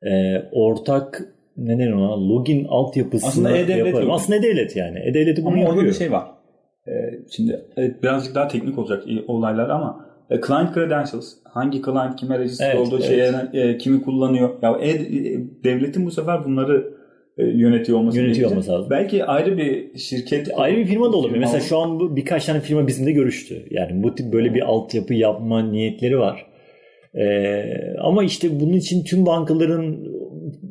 [0.01, 4.07] e, ortak ne ona login altyapısını Aslında e-devlet yaparım.
[4.07, 4.15] Yok.
[4.15, 4.99] Aslında e-devlet yani.
[4.99, 5.77] E-devleti bunu ama yapıyor.
[5.77, 6.27] orada bir şey var.
[6.87, 6.91] Ee,
[7.31, 12.75] şimdi evet, birazcık daha teknik olacak olaylar ama e, client credentials hangi client kime register
[12.75, 13.07] evet, olduğu evet.
[13.07, 14.49] şeye e, kimi kullanıyor.
[14.61, 16.93] Ya e, e, devletin bu sefer bunları
[17.37, 18.87] e, yönetiyor olması yönetiyor olması lazım.
[18.89, 21.39] Belki ayrı bir şirket ayrı bir firma da olabilir.
[21.39, 23.65] Mesela şu an bu birkaç tane firma bizimle görüştü.
[23.71, 26.45] Yani bu tip böyle bir altyapı yapma niyetleri var.
[27.15, 27.63] Ee,
[28.01, 29.97] ama işte bunun için tüm bankaların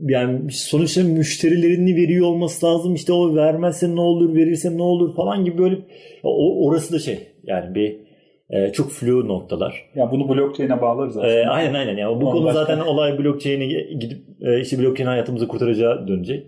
[0.09, 2.95] yani sonuçta müşterilerini veriyor olması lazım.
[2.95, 5.77] İşte o vermezse ne olur, verirse ne olur falan gibi böyle
[6.23, 7.97] o, orası da şey yani bir
[8.51, 9.91] e, çok flu noktalar.
[9.95, 11.33] Ya bunu blockchain'e bağlarız aslında.
[11.33, 11.97] E, aynen aynen.
[11.97, 12.61] Yani bu Onu konu başka...
[12.61, 16.47] zaten olay blockchain'e gidip e, işte blockchain hayatımızı kurtaracağı dönecek.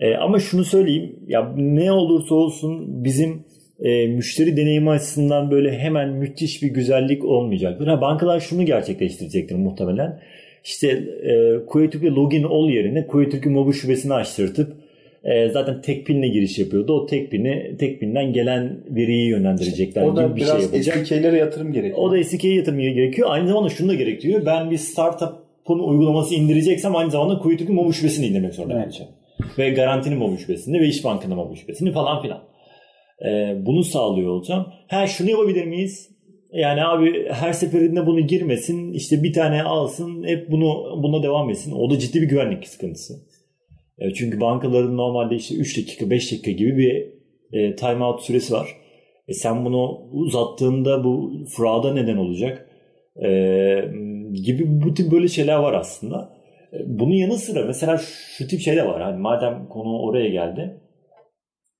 [0.00, 1.16] E, ama şunu söyleyeyim.
[1.26, 3.44] Ya ne olursa olsun bizim
[3.80, 7.86] e, müşteri deneyimi açısından böyle hemen müthiş bir güzellik olmayacaktır.
[7.86, 10.20] Ha, bankalar şunu gerçekleştirecektir muhtemelen.
[10.64, 14.76] İşte e, Kuvvetürk'e login ol yerine Kuvvetürk'ün mobil şubesini açtırtıp
[15.24, 16.92] e, zaten tek pinle giriş yapıyordu.
[16.92, 21.06] O tek pini tek pinden gelen veriyi yönlendirecekler o gibi bir şey yapacak.
[21.06, 21.98] SDK'lere yatırım gerekiyor.
[21.98, 23.28] O da SDK'ye yatırım gerekiyor.
[23.30, 24.46] Aynı zamanda şunu da gerekiyor.
[24.46, 29.02] Ben bir startup'ın uygulaması indireceksem aynı zamanda Kuvvetürk'ün mobil şubesini indirmek zorunda evet.
[29.58, 32.40] Ve garantinin mobil şubesini ve İş Bank'ın mobil şubesini falan filan.
[33.24, 34.66] E, bunu sağlıyor olacağım.
[34.88, 36.13] Ha şunu yapabilir miyiz?
[36.54, 38.92] Yani abi her seferinde bunu girmesin.
[38.92, 40.24] işte bir tane alsın.
[40.26, 41.72] Hep bunu buna devam etsin.
[41.72, 43.14] O da ciddi bir güvenlik sıkıntısı.
[43.98, 47.14] E, çünkü bankaların normalde işte 3 dakika 5 dakika gibi bir
[47.58, 48.68] e, timeout süresi var.
[49.28, 52.68] E sen bunu uzattığında bu fraud'a neden olacak.
[53.24, 53.28] E,
[54.32, 56.32] gibi bu tip böyle şeyler var aslında.
[56.72, 58.00] E, bunun yanı sıra mesela
[58.38, 59.02] şu tip şey de var.
[59.02, 60.80] Hani madem konu oraya geldi.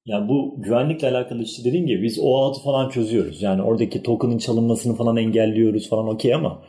[0.07, 3.43] Yani bu güvenlikle alakalı işte dediğim gibi biz o altı falan çözüyoruz.
[3.43, 6.63] Yani oradaki token'ın çalınmasını falan engelliyoruz falan okey ama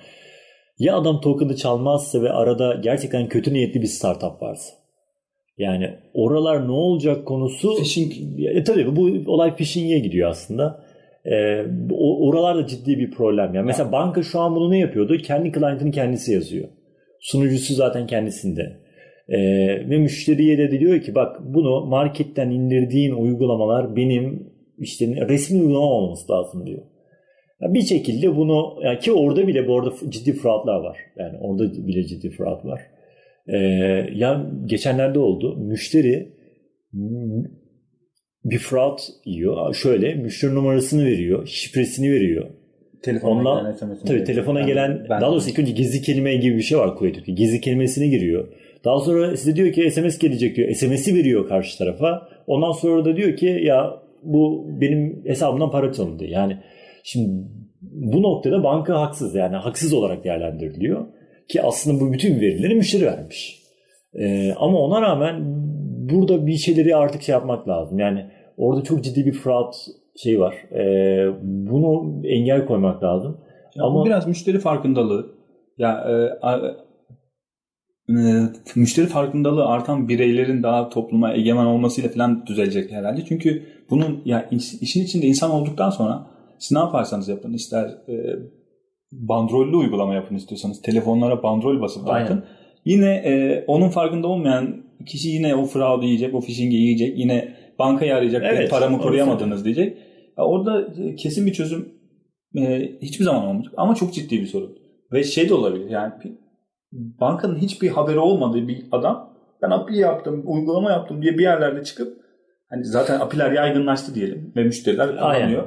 [0.80, 4.74] ya adam token'ı çalmazsa ve arada gerçekten kötü niyetli bir startup varsa.
[5.58, 8.14] Yani oralar ne olacak konusu phishing.
[8.40, 10.86] E, tabii bu olay phishing'e gidiyor aslında.
[11.26, 13.56] E, oralar da ciddi bir problem.
[13.56, 15.18] Yani mesela banka şu an bunu ne yapıyordu?
[15.18, 16.68] Kendi client'ını kendisi yazıyor.
[17.22, 18.85] Sunucusu zaten kendisinde.
[19.30, 19.40] E,
[19.90, 26.32] ve müşteriye de diyor ki bak bunu marketten indirdiğin uygulamalar benim işte resmi uygulama olması
[26.32, 26.82] lazım diyor.
[27.62, 30.98] Yani bir şekilde bunu yani ki orada bile bu arada ciddi fraudlar var.
[31.18, 32.82] Yani orada bile ciddi fraud var.
[33.48, 33.58] Ee,
[34.16, 35.58] ya geçenlerde oldu.
[35.58, 36.36] Müşteri
[38.46, 39.74] bir fraud yiyor.
[39.74, 42.50] Şöyle müşteri numarasını veriyor, şifresini veriyor.
[43.04, 46.58] Telefona Ondan, gelen SMS'ini Tabii telefona gelen ben daha doğrusu ilk önce gizli kelime gibi
[46.58, 47.32] bir şey var Kuveyt'te.
[47.32, 48.48] Gizli kelimesini giriyor.
[48.86, 50.72] Daha sonra size diyor ki SMS gelecek diyor.
[50.72, 52.28] SMS'i veriyor karşı tarafa.
[52.48, 56.26] Ondan sonra da diyor ki ya bu benim hesabımdan para çalındı.
[56.26, 56.58] Yani
[57.04, 57.30] şimdi
[57.82, 61.06] bu noktada banka haksız yani haksız olarak değerlendiriliyor.
[61.48, 63.60] Ki aslında bu bütün verileri müşteri vermiş.
[64.20, 65.42] Ee, ama ona rağmen
[66.10, 68.00] burada bir şeyleri artık şey yapmak lazım.
[68.00, 68.26] Yani
[68.58, 69.74] orada çok ciddi bir fraud
[70.16, 70.56] şey var.
[70.72, 73.38] Ee, bunu engel koymak lazım.
[73.76, 75.36] Ya ama biraz müşteri farkındalığı.
[75.78, 76.85] Ya e, e,
[78.76, 83.26] müşteri farkındalığı artan bireylerin daha topluma egemen olmasıyla falan düzelecek herhalde.
[83.28, 84.50] Çünkü bunun ya
[84.82, 86.28] işin içinde insan olduktan sonra
[86.60, 88.16] siz ne yaparsanız yapın ister e,
[89.12, 92.44] bandrollü uygulama yapın istiyorsanız telefonlara bandrol basıp dağıtın.
[92.86, 97.20] Yine e, onun farkında olmayan kişi yine o fraud yiyecek, o phishing'i yiyecek.
[97.20, 99.98] Yine bankayı arayacak, evet, paramı koruyamadınız diyecek.
[100.38, 100.88] Ya orada
[101.18, 101.90] kesin bir çözüm
[102.58, 103.74] e, hiçbir zaman olmayacak.
[103.78, 104.78] Ama çok ciddi bir sorun.
[105.12, 106.14] Ve şey de olabilir yani
[106.96, 112.18] bankanın hiçbir haberi olmadığı bir adam ben API yaptım, uygulama yaptım diye bir yerlerde çıkıp
[112.70, 115.64] hani zaten API'ler yaygınlaştı diyelim ve müşteriler kullanıyor.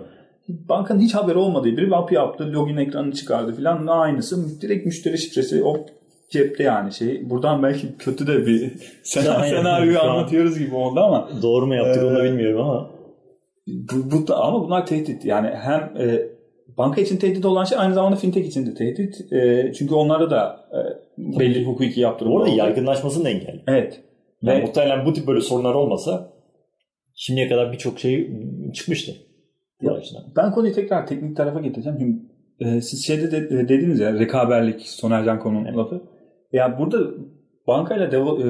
[0.48, 3.86] Bankanın hiç haberi olmadığı biri bir API yaptı, login ekranını çıkardı filan.
[3.86, 5.86] Aynısı direkt müşteri şifresi o
[6.30, 7.30] cepte yani şey.
[7.30, 11.28] Buradan belki kötü de bir sen senaryoyu anlatıyoruz gibi oldu ama.
[11.42, 12.90] Doğru mu yaptık ee, onu bilmiyorum ama.
[13.66, 15.24] Bu, bu da, ama bunlar tehdit.
[15.24, 16.22] Yani hem e,
[16.78, 19.32] banka için tehdit olan şey aynı zamanda fintech için de tehdit.
[19.32, 23.62] E, çünkü onlarda da e, belli hukuki yaptırım Orada yaygınlaşmasını engel.
[23.66, 24.00] Evet.
[24.42, 26.32] Yani Ve, muhtemelen bu tip böyle sorunlar olmasa
[27.14, 28.30] şimdiye kadar birçok şey
[28.74, 29.12] çıkmıştı.
[29.82, 30.00] Ya,
[30.36, 31.98] ben konuyu tekrar teknik tarafa getireceğim.
[31.98, 32.18] Şimdi
[32.60, 35.76] e, siz şeyde de, e, dediniz ya rekaberlik Soner Canko'nun evet.
[35.76, 36.02] lafı.
[36.52, 36.98] Ya burada
[37.66, 38.48] bankayla devo, e,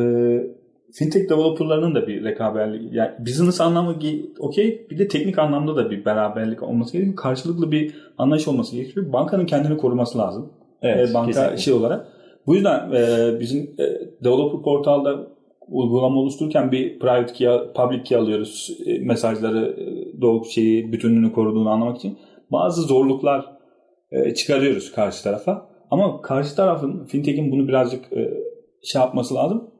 [0.92, 3.96] fintech developerlarının da bir rekaberlik yani business anlamı
[4.38, 7.16] okey bir de teknik anlamda da bir beraberlik olması gerekiyor.
[7.16, 9.12] Karşılıklı bir anlayış olması gerekiyor.
[9.12, 10.52] Bankanın kendini koruması lazım.
[10.82, 11.56] Evet, e, banka kesinlikle.
[11.56, 12.17] şey olarak.
[12.46, 13.84] Bu yüzden e, bizim e,
[14.24, 15.28] developer portalda
[15.68, 18.78] uygulama oluştururken bir private key, public key alıyoruz.
[18.86, 22.18] E, mesajları e, doğru şeyi bütünlüğünü koruduğunu anlamak için.
[22.52, 23.44] Bazı zorluklar
[24.10, 25.68] e, çıkarıyoruz karşı tarafa.
[25.90, 28.30] Ama karşı tarafın fintech'in bunu birazcık e,
[28.82, 29.70] şey yapması lazım.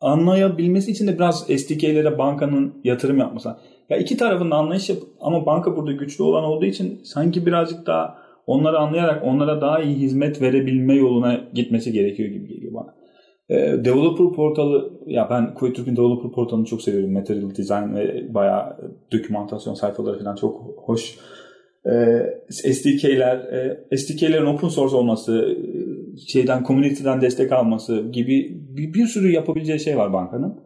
[0.00, 3.62] Anlayabilmesi için de biraz SDK'lere bankanın yatırım yapması lazım.
[3.88, 7.86] Ya iki tarafın da anlayış yap ama banka burada güçlü olan olduğu için sanki birazcık
[7.86, 12.94] daha onları anlayarak onlara daha iyi hizmet verebilme yoluna gitmesi gerekiyor gibi geliyor bana.
[13.48, 17.12] E, developer portalı ya ben Kuveytürk'ün developer portalını çok seviyorum.
[17.12, 18.76] Material design ve bayağı
[19.12, 21.18] dokümantasyon sayfaları falan çok hoş.
[21.86, 21.92] E,
[22.50, 23.36] SDK'ler,
[23.90, 25.58] e, SDK'lerin open source olması,
[26.28, 30.60] şeyden community'den destek alması gibi bir, bir sürü yapabileceği şey var bankanın.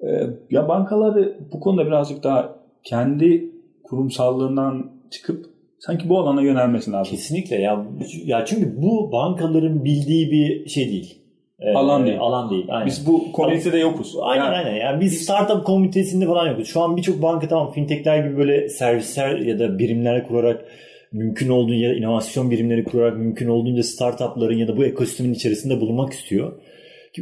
[0.00, 0.08] E,
[0.50, 3.52] ya bankaları bu konuda birazcık daha kendi
[3.84, 5.51] kurumsallığından çıkıp
[5.86, 7.16] sanki bu alana yönelmesi lazım.
[7.16, 7.86] Kesinlikle ya.
[8.24, 11.18] Ya çünkü bu bankaların bildiği bir şey değil.
[11.60, 12.18] Ee, alan değil.
[12.20, 12.66] Alan değil.
[12.68, 12.86] Aynen.
[12.86, 14.16] Biz bu komünitede yokuz.
[14.22, 14.76] Aynen yani, aynen.
[14.76, 16.68] Yani biz startup komitesinde falan yokuz.
[16.68, 20.64] Şu an birçok banka tamam fintechler gibi böyle servisler ya da birimler kurarak
[21.12, 26.52] mümkün olduğunca inovasyon birimleri kurarak mümkün olduğunca startupların ya da bu ekosistemin içerisinde bulunmak istiyor.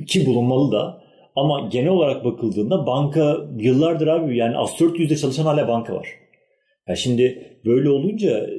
[0.07, 1.01] Ki bulunmalı da.
[1.37, 6.07] Ama genel olarak bakıldığında banka yıllardır abi yani Astört yüzde çalışan hala banka var.
[6.89, 8.51] Ya şimdi böyle olunca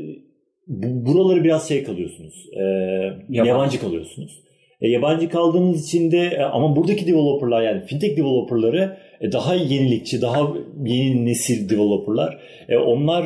[0.67, 2.49] bu, buraları biraz şey kalıyorsunuz.
[2.53, 3.49] E, yabancı.
[3.49, 4.41] yabancı kalıyorsunuz.
[4.81, 10.21] E, yabancı kaldığınız için de e, ama buradaki developerlar yani fintech developerları e, daha yenilikçi,
[10.21, 10.53] daha
[10.85, 12.39] yeni nesil developerlar.
[12.69, 13.25] E, onlar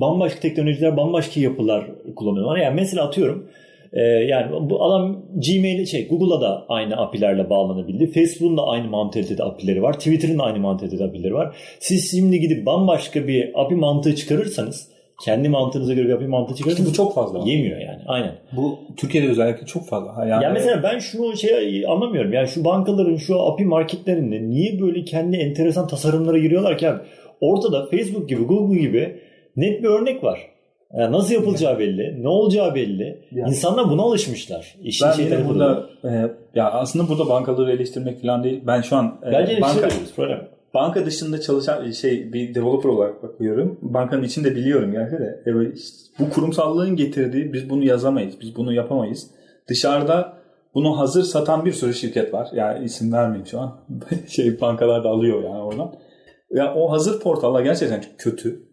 [0.00, 1.84] bambaşka teknolojiler, bambaşka yapılar
[2.16, 2.56] kullanıyorlar.
[2.56, 3.48] Yani mesela atıyorum
[3.92, 8.12] e, yani bu adam Gmail şey Google'a da aynı API'lerle bağlanabildi.
[8.12, 9.92] Facebook'un da aynı mantalitede API'leri var.
[9.92, 11.56] Twitter'ın aynı mantalitede API'leri var.
[11.80, 14.88] Siz şimdi gidip bambaşka bir API mantığı çıkarırsanız
[15.24, 17.38] kendi mantığınıza göre bir API mantığı çıkarırsanız bu çok fazla.
[17.38, 18.00] Yemiyor yani.
[18.06, 18.32] Aynen.
[18.52, 20.26] Bu Türkiye'de özellikle çok fazla.
[20.26, 22.32] Yani, yani mesela ben şunu şey anlamıyorum.
[22.32, 27.00] Yani şu bankaların şu API marketlerinde niye böyle kendi enteresan tasarımlara giriyorlar ki abi?
[27.40, 29.20] Ortada Facebook gibi, Google gibi
[29.56, 30.40] net bir örnek var.
[30.94, 33.20] Yani nasıl yapılacağı belli, ne olacağı belli.
[33.32, 33.48] Yani.
[33.48, 34.76] İnsanlar buna alışmışlar.
[34.82, 38.62] İşin ben yine burada e, ya aslında burada bankaları eleştirmek falan değil.
[38.66, 40.48] Ben şu an e, Bence banka problem.
[40.74, 43.78] Banka dışında çalışan şey bir developer olarak bakıyorum.
[43.82, 45.42] Bankanın içinde biliyorum gerçi de.
[45.46, 45.54] E,
[46.18, 49.30] bu kurumsallığın getirdiği biz bunu yazamayız, biz bunu yapamayız.
[49.68, 50.32] Dışarıda
[50.74, 52.48] bunu hazır satan bir sürü şirket var.
[52.54, 53.78] Yani isim vermeyeyim şu an.
[54.28, 55.94] şey bankalar da alıyor yani oradan.
[56.50, 58.67] Ya o hazır portallar gerçekten kötü.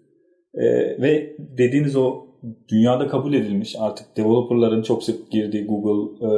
[0.57, 2.25] Ee, ve dediğiniz o
[2.69, 6.29] dünyada kabul edilmiş artık developerların çok sık girdiği Google, e,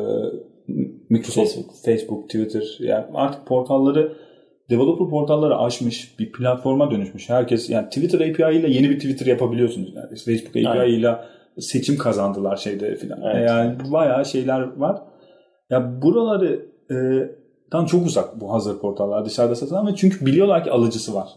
[1.10, 1.74] Microsoft, Facebook.
[1.86, 4.14] Facebook, Twitter yani artık portalları
[4.70, 7.30] developer portalları aşmış bir platforma dönüşmüş.
[7.30, 10.32] Herkes yani Twitter API ile yeni bir Twitter yapabiliyorsunuz neredeyse.
[10.32, 11.16] Facebook API ile
[11.60, 13.22] seçim kazandılar şeyde filan.
[13.22, 13.50] Evet.
[13.50, 15.02] Yani bayağı şeyler var.
[15.70, 16.96] Ya buraları e,
[17.72, 21.30] tam çok uzak bu hazır portallar dışarıda satılan ve çünkü biliyorlar ki alıcısı var.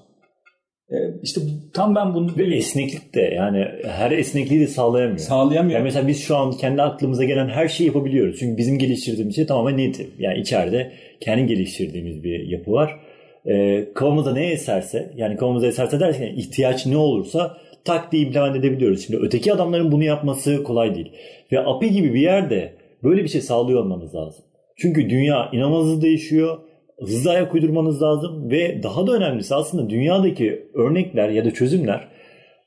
[0.91, 1.41] E, işte
[1.73, 2.31] tam ben bunu...
[2.39, 5.19] Ve esneklik de yani her esnekliği de sağlayamıyor.
[5.19, 5.75] Sağlayamıyor.
[5.79, 8.37] Yani mesela biz şu an kendi aklımıza gelen her şeyi yapabiliyoruz.
[8.39, 10.09] Çünkü bizim geliştirdiğimiz şey tamamen native.
[10.19, 13.01] Yani içeride kendi geliştirdiğimiz bir yapı var.
[13.47, 18.57] E, kafamıza ne eserse yani kafamıza eserse derken yani ihtiyaç ne olursa tak diye implement
[18.57, 19.07] edebiliyoruz.
[19.07, 21.13] Şimdi öteki adamların bunu yapması kolay değil.
[21.53, 22.73] Ve API gibi bir yerde
[23.03, 24.45] böyle bir şey sağlıyor olmanız lazım.
[24.77, 26.59] Çünkü dünya inanılmaz hızlı değişiyor.
[27.01, 32.09] Hızlı ayak uydurmanız lazım ve daha da önemlisi aslında dünyadaki örnekler ya da çözümler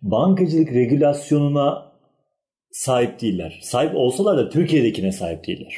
[0.01, 1.91] bankacılık regülasyonuna
[2.71, 3.59] sahip değiller.
[3.61, 5.75] Sahip olsalar da Türkiye'dekine sahip değiller.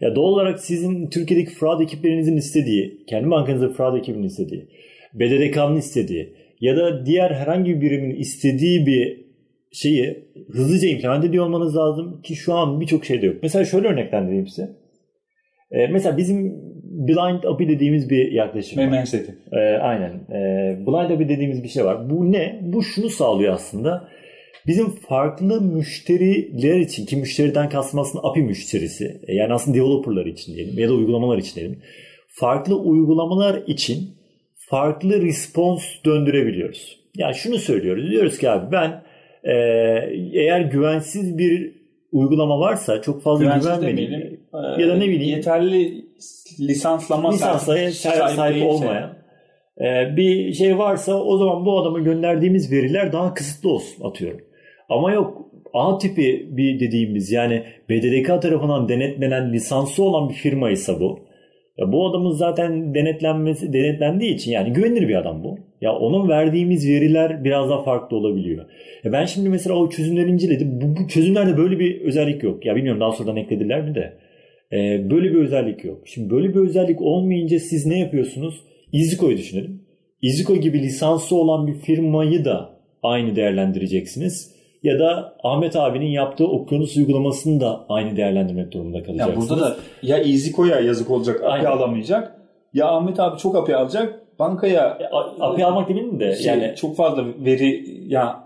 [0.00, 4.68] Ya doğal olarak sizin Türkiye'deki fraud ekiplerinizin istediği, kendi bankanızda fraud ekibinin istediği,
[5.14, 9.28] BDDK'nın istediği ya da diğer herhangi bir birimin istediği bir
[9.72, 13.36] şeyi hızlıca implement ediyor olmanız lazım ki şu an birçok şeyde yok.
[13.42, 14.76] Mesela şöyle örneklendireyim size.
[15.70, 16.60] Ee, mesela bizim
[16.98, 18.98] blind API dediğimiz bir yaklaşım Benim var.
[18.98, 19.38] en sevdiğim.
[19.52, 20.12] Ee, aynen.
[20.30, 22.10] Ee, blind API dediğimiz bir şey var.
[22.10, 22.60] Bu ne?
[22.62, 24.08] Bu şunu sağlıyor aslında
[24.66, 30.54] bizim farklı müşteriler için ki müşteriden kastım aslında API müşterisi e, yani aslında developerlar için
[30.54, 31.78] diyelim ya da uygulamalar için diyelim.
[32.28, 34.10] Farklı uygulamalar için
[34.56, 36.98] farklı response döndürebiliyoruz.
[37.16, 38.10] Yani şunu söylüyoruz.
[38.10, 39.02] Diyoruz ki abi ben
[39.44, 39.52] e,
[40.32, 41.72] eğer güvensiz bir
[42.12, 44.40] uygulama varsa çok fazla güvensiz güvenmediğim
[44.78, 46.07] ya da ne bileyim yeterli
[46.60, 47.94] lisanslama lisansla sahip,
[48.36, 49.10] sahip olmayan
[49.80, 54.40] e, bir şey varsa o zaman bu adama gönderdiğimiz veriler daha kısıtlı olsun atıyorum.
[54.88, 61.00] Ama yok A tipi bir dediğimiz yani BDDK tarafından denetlenen lisansı olan bir firma ise
[61.00, 61.20] bu.
[61.78, 65.58] Ya bu adamın zaten denetlenmesi denetlendiği için yani güvenilir bir adam bu.
[65.80, 68.64] Ya onun verdiğimiz veriler biraz daha farklı olabiliyor.
[69.04, 70.80] Ya ben şimdi mesela o çözümleri inceledim.
[70.80, 72.66] Bu, bu çözümlerde böyle bir özellik yok.
[72.66, 74.12] Ya bilmiyorum daha sonradan eklediler mi de.
[74.72, 75.98] Ee, böyle bir özellik yok.
[76.04, 78.60] Şimdi böyle bir özellik olmayınca siz ne yapıyorsunuz?
[78.92, 79.82] Iziko'yu düşünelim.
[80.22, 82.70] Iziko gibi lisanslı olan bir firmayı da
[83.02, 84.58] aynı değerlendireceksiniz.
[84.82, 89.50] Ya da Ahmet abinin yaptığı okyanus uygulamasını da aynı değerlendirmek durumunda kalacaksınız.
[89.50, 92.38] Ya burada da ya Iziko'ya yazık olacak, API alamayacak.
[92.74, 94.98] Ya Ahmet abi çok API alacak, bankaya...
[95.40, 98.44] API almak değil de şey, yani çok fazla veri ya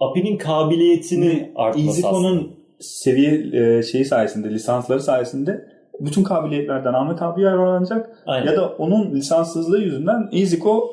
[0.00, 5.68] API'nin kabiliyetini artması Iziko'nun seviye e, şeyi sayesinde, lisansları sayesinde
[6.00, 8.22] bütün kabiliyetlerden Ahmet abi yararlanacak.
[8.26, 8.46] Aynen.
[8.46, 10.90] Ya da onun lisanssızlığı yüzünden Iziko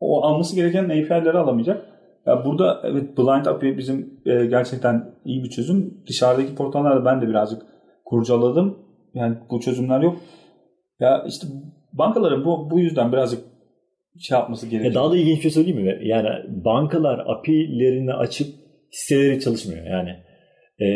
[0.00, 1.86] o alması gereken API'leri alamayacak.
[2.26, 6.02] Ya burada evet Blind API bizim e, gerçekten iyi bir çözüm.
[6.08, 7.62] Dışarıdaki portallarda ben de birazcık
[8.04, 8.78] kurcaladım.
[9.14, 10.16] Yani bu çözümler yok.
[11.00, 11.46] Ya işte
[11.92, 13.40] bankaların bu bu yüzden birazcık
[14.20, 14.94] şey yapması gerekiyor.
[14.94, 15.98] Ya daha da ilginç bir şey söyleyeyim mi?
[16.02, 16.28] Yani
[16.64, 18.48] bankalar API'lerini açıp
[18.92, 19.86] hisseleri çalışmıyor.
[19.86, 20.16] Yani
[20.82, 20.86] e,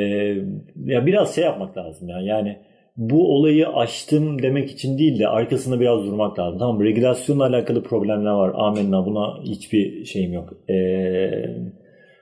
[0.85, 2.21] ya biraz şey yapmak lazım ya.
[2.21, 2.57] Yani
[2.97, 6.59] bu olayı aştım demek için değil de arkasında biraz durmak lazım.
[6.59, 8.53] Tamam regülasyonla alakalı problemler var.
[8.55, 10.71] Amenna buna hiçbir şeyim yok.
[10.71, 11.47] Ee,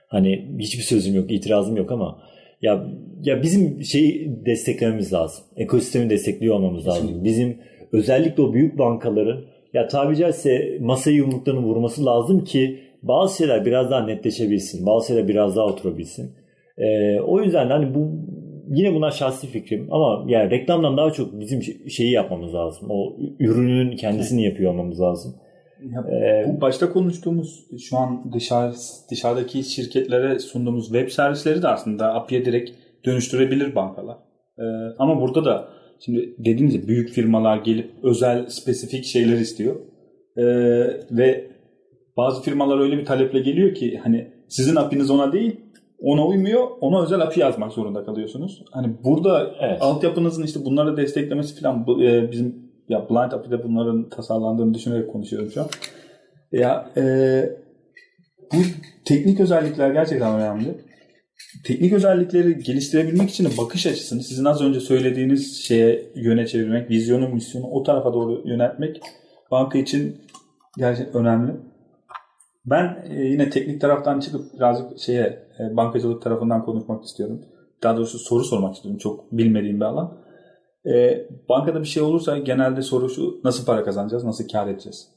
[0.07, 2.19] hani hiçbir sözüm yok, itirazım yok ama
[2.61, 2.87] ya
[3.23, 5.45] ya bizim şeyi desteklememiz lazım.
[5.57, 7.23] Ekosistemi destekliyor olmamız lazım.
[7.23, 7.57] Bizim
[7.91, 9.41] özellikle o büyük bankaların
[9.73, 14.85] ya tabi caizse masayı yumruklarını vurması lazım ki bazı şeyler biraz daha netleşebilsin.
[14.85, 16.31] Bazı şeyler biraz daha oturabilsin.
[16.77, 18.11] Ee, o yüzden hani bu
[18.67, 22.87] yine buna şahsi fikrim ama yani reklamdan daha çok bizim şeyi yapmamız lazım.
[22.91, 25.35] O ürünün kendisini yapıyor olmamız lazım.
[25.83, 28.73] Ya, ee, bu başta konuştuğumuz şu an dışarı
[29.11, 32.71] dışarıdaki şirketlere sunduğumuz web servisleri de aslında API'ye direkt
[33.05, 34.17] dönüştürebilir bankalar.
[34.59, 34.63] Ee,
[34.99, 35.67] ama burada da
[35.99, 39.75] şimdi dediğiniz gibi büyük firmalar gelip özel spesifik şeyler istiyor.
[40.37, 40.43] Ee,
[41.11, 41.51] ve
[42.17, 45.64] bazı firmalar öyle bir taleple geliyor ki hani sizin API'niz ona değil
[46.01, 46.67] ona uymuyor.
[46.81, 48.63] Ona özel API yazmak zorunda kalıyorsunuz.
[48.71, 49.81] Hani burada evet.
[49.81, 55.61] altyapınızın işte bunları desteklemesi falan e, bizim ya Blind API'de bunların tasarlandığını düşünerek konuşuyorum şu
[55.61, 55.67] an.
[56.51, 57.03] Ya e,
[58.53, 58.57] bu
[59.05, 60.85] teknik özellikler gerçekten önemli.
[61.63, 67.29] Teknik özellikleri geliştirebilmek için de bakış açısını sizin az önce söylediğiniz şeye yöne çevirmek, vizyonu,
[67.29, 69.01] misyonu o tarafa doğru yöneltmek
[69.51, 70.21] banka için
[70.77, 71.51] gerçekten önemli.
[72.65, 77.41] Ben e, yine teknik taraftan çıkıp birazcık şeye bankacılık tarafından konuşmak istiyorum.
[77.83, 78.99] Daha doğrusu soru sormak istiyorum.
[78.99, 80.17] Çok bilmediğim bir alan.
[80.87, 85.07] E, bankada bir şey olursa genelde soru şu nasıl para kazanacağız, nasıl kar edeceğiz?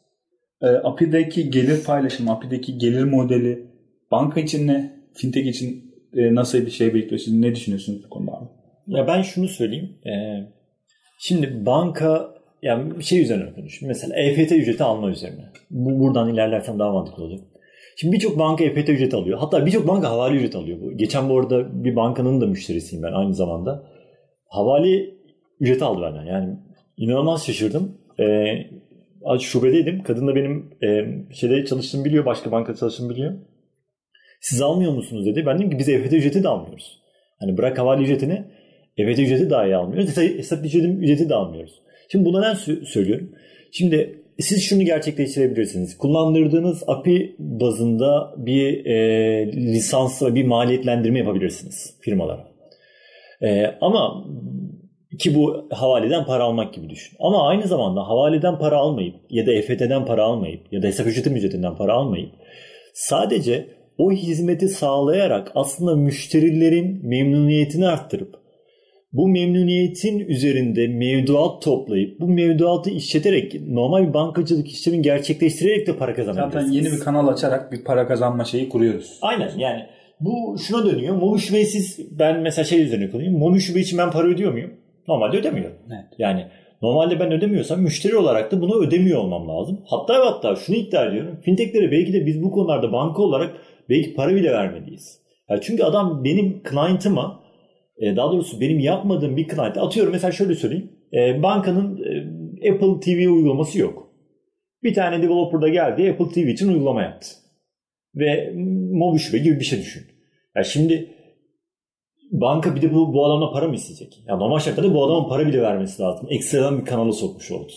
[0.62, 3.66] E, API'deki gelir paylaşımı, API'deki gelir modeli
[4.10, 7.18] banka için ne, fintech için e, nasıl bir şey bekliyor?
[7.18, 8.48] Siz ne düşünüyorsunuz bu konuda abi?
[8.86, 9.98] Ya ben şunu söyleyeyim.
[10.06, 10.12] E,
[11.18, 13.88] şimdi banka yani bir şey üzerine konuşayım.
[13.88, 15.44] Mesela EFT ücreti alma üzerine.
[15.70, 17.40] Bu buradan ilerlersem daha mantıklı olacak.
[18.00, 19.38] Şimdi birçok banka EFT ücreti alıyor.
[19.38, 20.92] Hatta birçok banka havale ücreti alıyor.
[20.92, 23.84] Geçen bu arada bir bankanın da müşterisiyim ben aynı zamanda.
[24.48, 25.10] Havale
[25.60, 26.24] ücreti aldı benden.
[26.24, 26.56] Yani
[26.96, 27.98] inanılmaz şaşırdım.
[28.20, 30.02] Ee, şubedeydim.
[30.02, 32.26] Kadın da benim e, şeyde çalıştığımı biliyor.
[32.26, 33.34] Başka bankada çalıştığımı biliyor.
[34.40, 35.46] Siz almıyor musunuz dedi.
[35.46, 37.02] Ben dedim ki biz EFT ücreti de almıyoruz.
[37.40, 38.44] Hani bırak havale ücretini
[38.96, 40.16] EFT ücreti dahi almıyoruz.
[40.16, 41.82] Hesap ücreti de almıyoruz.
[42.08, 43.30] Şimdi bu neden söylüyorum?
[43.72, 45.98] Şimdi siz şunu gerçekleştirebilirsiniz.
[45.98, 52.48] Kullandırdığınız API bazında bir e, lisans ve bir maliyetlendirme yapabilirsiniz firmalara.
[53.42, 54.24] E, ama
[55.18, 57.16] ki bu havaleden para almak gibi düşün.
[57.20, 61.30] Ama aynı zamanda havaleden para almayıp ya da EFT'den para almayıp ya da hesap ücreti
[61.30, 62.30] ücretinden para almayıp
[62.94, 63.68] sadece
[63.98, 68.47] o hizmeti sağlayarak aslında müşterilerin memnuniyetini arttırıp
[69.12, 76.14] bu memnuniyetin üzerinde mevduat toplayıp bu mevduatı işleterek normal bir bankacılık işlemini gerçekleştirerek de para
[76.14, 76.66] kazanabilirsiniz.
[76.66, 79.18] Zaten yeni bir kanal açarak bir para kazanma şeyi kuruyoruz.
[79.22, 79.86] Aynen yani
[80.20, 81.14] bu şuna dönüyor.
[81.14, 83.38] Mobi şubesiz ben mesela şey üzerine koyayım.
[83.38, 84.70] Mobi şube için ben para ödüyor muyum?
[85.08, 85.76] Normalde ödemiyorum.
[85.86, 86.04] Evet.
[86.18, 86.46] Yani
[86.82, 89.80] normalde ben ödemiyorsam müşteri olarak da bunu ödemiyor olmam lazım.
[89.86, 91.38] Hatta ve hatta şunu iddia ediyorum.
[91.42, 93.52] Fintechlere belki de biz bu konularda banka olarak
[93.88, 95.20] belki para bile vermeliyiz.
[95.50, 97.40] Yani çünkü adam benim client'ıma
[98.00, 100.92] e, daha doğrusu benim yapmadığım bir client atıyorum mesela şöyle söyleyeyim.
[101.12, 104.08] E, bankanın e, Apple TV uygulaması yok.
[104.82, 107.28] Bir tane developer da geldi Apple TV için uygulama yaptı.
[108.14, 108.52] Ve
[108.92, 110.02] mobil şube gibi bir şey düşün.
[110.56, 111.10] Ya şimdi
[112.30, 114.22] banka bir de bu, bu adamla para mı isteyecek?
[114.26, 116.26] Ya normal şartlarda bu adamın para bile vermesi lazım.
[116.30, 117.72] Ekstradan bir kanala sokmuş oldu.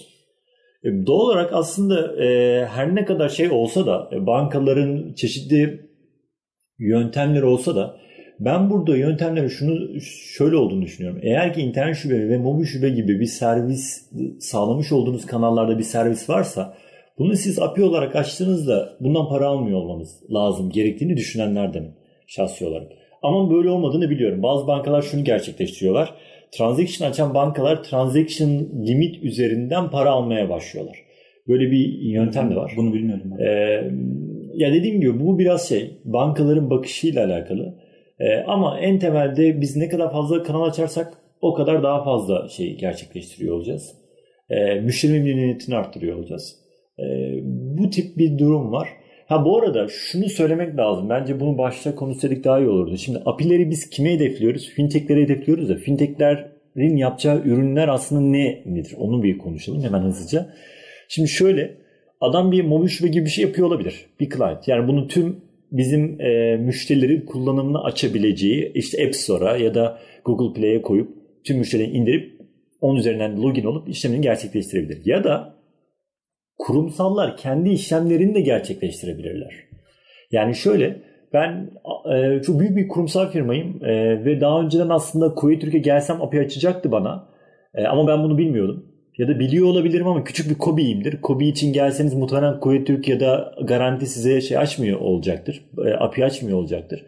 [0.84, 5.89] Doğal olarak aslında e, her ne kadar şey olsa da e, bankaların çeşitli
[6.80, 7.97] yöntemleri olsa da
[8.46, 10.02] ben burada yöntemlerin şunu
[10.38, 11.20] şöyle olduğunu düşünüyorum.
[11.24, 16.30] Eğer ki internet şube ve mobil şube gibi bir servis sağlamış olduğunuz kanallarda bir servis
[16.30, 16.78] varsa
[17.20, 21.84] bunu siz API olarak açtığınızda bundan para almıyor olmanız lazım gerektiğini düşünenlerden
[22.28, 22.92] şahsi olarak.
[23.22, 24.44] Ama böyle olmadığını biliyorum.
[24.44, 26.14] Bazı bankalar şunu gerçekleştiriyorlar.
[26.52, 28.50] transaction açan bankalar transaction
[28.88, 30.98] limit üzerinden para almaya başlıyorlar.
[31.48, 32.74] Böyle bir yöntem de var.
[32.78, 33.42] Bunu bilmiyordum.
[33.42, 33.92] Ee,
[34.54, 37.76] ya dediğim gibi bu biraz şey bankaların bakışıyla alakalı.
[38.22, 42.78] Ee, ama en temelde biz ne kadar fazla kanal açarsak o kadar daha fazla şey
[42.78, 43.95] gerçekleştiriyor olacağız.
[44.49, 46.55] Ee, müşteri memnuniyetini arttırıyor olacağız.
[46.99, 47.03] Ee,
[47.43, 48.89] bu tip bir durum var.
[49.28, 51.09] Ha bu arada şunu söylemek lazım.
[51.09, 52.97] Bence bunu başta konuşsaydık daha iyi olurdu.
[52.97, 54.69] Şimdi API'leri biz kime hedefliyoruz?
[54.69, 58.95] Fintech'lere hedefliyoruz da fintech'lerin yapacağı ürünler aslında ne nedir?
[58.97, 60.53] Onu bir konuşalım hemen hızlıca.
[61.07, 61.78] Şimdi şöyle
[62.22, 64.05] adam bir mobil şube gibi bir şey yapıyor olabilir.
[64.19, 64.67] Bir client.
[64.67, 70.82] Yani bunu tüm bizim e, müşterilerin kullanımını açabileceği işte App Store'a ya da Google Play'e
[70.82, 71.09] koyup
[71.45, 72.41] tüm müşterilerin indirip
[72.82, 75.05] onun üzerinden login olup işlemini gerçekleştirebilir.
[75.05, 75.55] Ya da
[76.57, 79.53] kurumsallar kendi işlemlerini de gerçekleştirebilirler.
[80.32, 81.01] Yani şöyle
[81.34, 81.72] ben
[82.13, 86.39] e, çok büyük bir kurumsal firmayım e, ve daha önceden aslında Kuveyt Türkiye gelsem API
[86.39, 87.28] açacaktı bana.
[87.76, 88.91] E, ama ben bunu bilmiyordum.
[89.18, 91.22] Ya da biliyor olabilirim ama küçük bir Kobi'yimdir.
[91.22, 95.66] Kobi için gelseniz muhtemelen Kuveyt Türkiye'de garanti size şey açmıyor olacaktır.
[95.86, 97.03] E, API açmıyor olacaktır.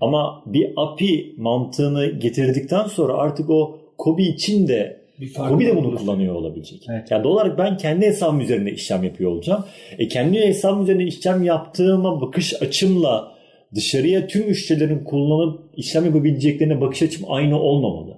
[0.00, 5.00] Ama bir API mantığını getirdikten sonra artık o Kobi için de
[5.36, 5.98] Kobi de bunu olur.
[5.98, 6.86] kullanıyor olabilecek.
[6.90, 7.10] Evet.
[7.10, 9.64] Yani doğal olarak ben kendi hesabım üzerinde işlem yapıyor olacağım.
[9.98, 13.32] E kendi hesabım üzerinde işlem yaptığıma bakış açımla
[13.74, 18.14] dışarıya tüm müşterilerin kullanıp işlem yapabileceklerine bakış açım aynı olmamalı.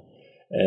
[0.51, 0.59] E,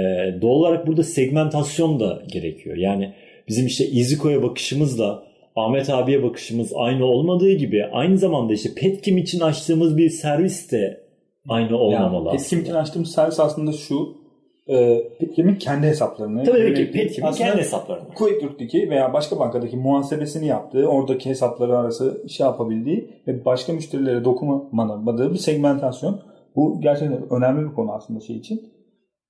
[0.41, 2.77] doğal olarak burada segmentasyon da gerekiyor.
[2.77, 3.13] Yani
[3.47, 5.23] bizim işte EasyCo'ya bakışımızla
[5.55, 11.01] Ahmet abiye bakışımız aynı olmadığı gibi aynı zamanda işte Petkim için açtığımız bir servis de
[11.49, 12.27] aynı olmamalı.
[12.27, 14.21] Yani Petkim için açtığımız servis aslında şu
[14.67, 16.43] e, Petkim'in kendi hesaplarını.
[16.43, 18.13] Tabii ki Petkim'in kendi hesaplarını.
[18.15, 25.33] Kuveytürk'teki veya başka bankadaki muhasebesini yaptığı, oradaki hesapları arası şey yapabildiği ve başka müşterilere dokunmadığı
[25.33, 26.21] bir segmentasyon.
[26.55, 28.71] Bu gerçekten önemli bir konu aslında şey için.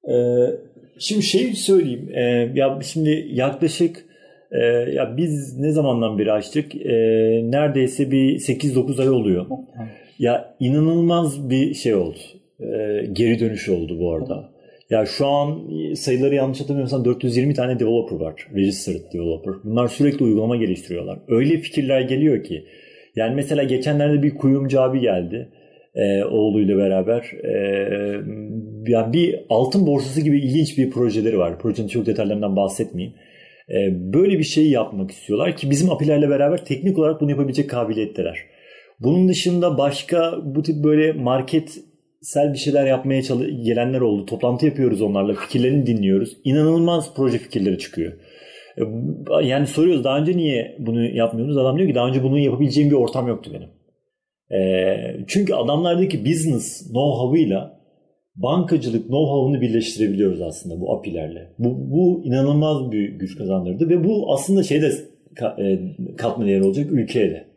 [0.10, 0.14] Ee,
[1.00, 2.10] şimdi şey söyleyeyim.
[2.14, 2.22] E,
[2.56, 4.06] ya şimdi yaklaşık
[4.52, 4.60] e,
[4.94, 6.76] ya biz ne zamandan beri açtık?
[6.76, 6.92] E,
[7.52, 9.46] neredeyse bir 8-9 ay oluyor.
[10.20, 12.18] Ya inanılmaz bir şey oldu.
[12.60, 14.52] E, geri dönüş oldu bu arada.
[14.90, 15.62] Ya şu an
[15.96, 18.48] sayıları yanlış hatırlamıyorsam 420 tane developer var.
[18.56, 19.54] Registered developer.
[19.64, 21.20] Bunlar sürekli uygulama geliştiriyorlar.
[21.28, 22.66] Öyle fikirler geliyor ki.
[23.16, 25.50] Yani mesela geçenlerde bir kuyumcu abi geldi.
[25.96, 27.32] E, oğluyla beraber.
[27.44, 27.54] E,
[28.88, 31.60] yani bir altın borsası gibi ilginç bir projeleri var.
[31.60, 33.16] Projenin çok detaylarından bahsetmeyeyim.
[33.70, 38.38] E, böyle bir şey yapmak istiyorlar ki bizim apilerle beraber teknik olarak bunu yapabilecek kabiliyetteler.
[39.00, 41.78] Bunun dışında başka bu tip böyle market
[42.22, 43.22] sel bir şeyler yapmaya
[43.64, 44.26] gelenler oldu.
[44.26, 45.34] Toplantı yapıyoruz onlarla.
[45.34, 46.38] Fikirlerini dinliyoruz.
[46.44, 48.14] İnanılmaz proje fikirleri çıkıyor.
[48.78, 48.84] E,
[49.46, 51.58] yani soruyoruz daha önce niye bunu yapmıyorsunuz?
[51.58, 53.70] Adam diyor ki daha önce bunu yapabileceğim bir ortam yoktu benim.
[54.54, 54.98] E,
[55.28, 57.82] çünkü adamlardaki business know-how'ıyla
[58.36, 61.48] bankacılık know-how'ını birleştirebiliyoruz aslında bu API'lerle.
[61.60, 64.92] Bu, bu inanılmaz bir güç kazandırdı ve bu aslında şeyde
[65.60, 65.80] e,
[66.18, 67.52] katma değeri olacak ülkeye de.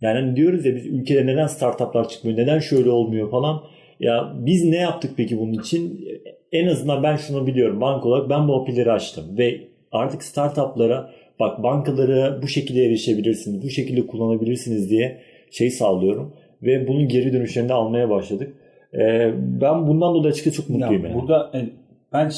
[0.00, 3.62] Yani hani diyoruz ya biz ülkede neden startuplar çıkmıyor, neden şöyle olmuyor falan.
[4.00, 6.08] Ya biz ne yaptık peki bunun için?
[6.52, 7.80] En azından ben şunu biliyorum.
[7.80, 9.60] Bank olarak ben bu API'leri açtım ve
[9.92, 11.10] artık startuplara
[11.40, 15.20] bak bankalara bu şekilde erişebilirsiniz, bu şekilde kullanabilirsiniz diye
[15.50, 16.34] şey sağlıyorum.
[16.62, 18.54] Ve bunun geri dönüşlerini almaya başladık.
[18.94, 21.02] Ee, ben bundan dolayı açıkçası çok mutluyum.
[21.02, 21.20] Ya, yani.
[21.20, 21.68] Burada e,
[22.12, 22.30] ben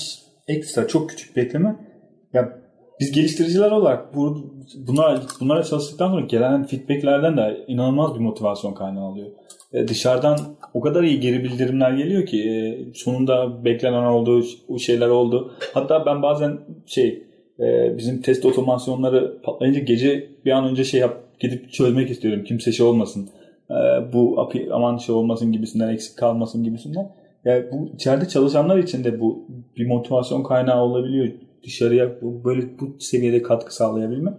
[0.48, 1.76] ekstra çok küçük bir ekleme.
[2.32, 2.58] Ya
[3.00, 4.52] biz geliştiriciler olarak bu,
[4.86, 9.26] bunlar, bunlara çalıştıktan sonra gelen feedbacklerden de inanılmaz bir motivasyon kaynağı oluyor.
[9.72, 10.38] E, dışarıdan
[10.74, 15.52] o kadar iyi geri bildirimler geliyor ki e, sonunda beklenen oldu, o şeyler oldu.
[15.74, 17.22] Hatta ben bazen şey
[17.60, 22.44] e, bizim test otomasyonları patlayınca gece bir an önce şey yap gidip çözmek istiyorum.
[22.44, 23.30] Kimse şey olmasın.
[23.70, 23.74] E,
[24.12, 27.12] bu aman şey olmasın gibisinden eksik kalmasın gibisinden.
[27.44, 31.28] Yani bu içeride çalışanlar için de bu bir motivasyon kaynağı olabiliyor.
[31.64, 34.34] Dışarıya böyle bu seviyede katkı sağlayabilmek.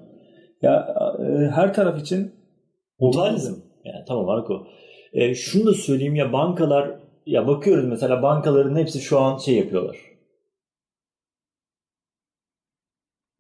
[0.62, 2.32] Ya e, her taraf için
[3.00, 3.54] Totalizm.
[3.86, 4.68] Yani tamam Marco.
[5.14, 9.98] E, şunu da söyleyeyim ya bankalar ya bakıyoruz mesela bankaların hepsi şu an şey yapıyorlar.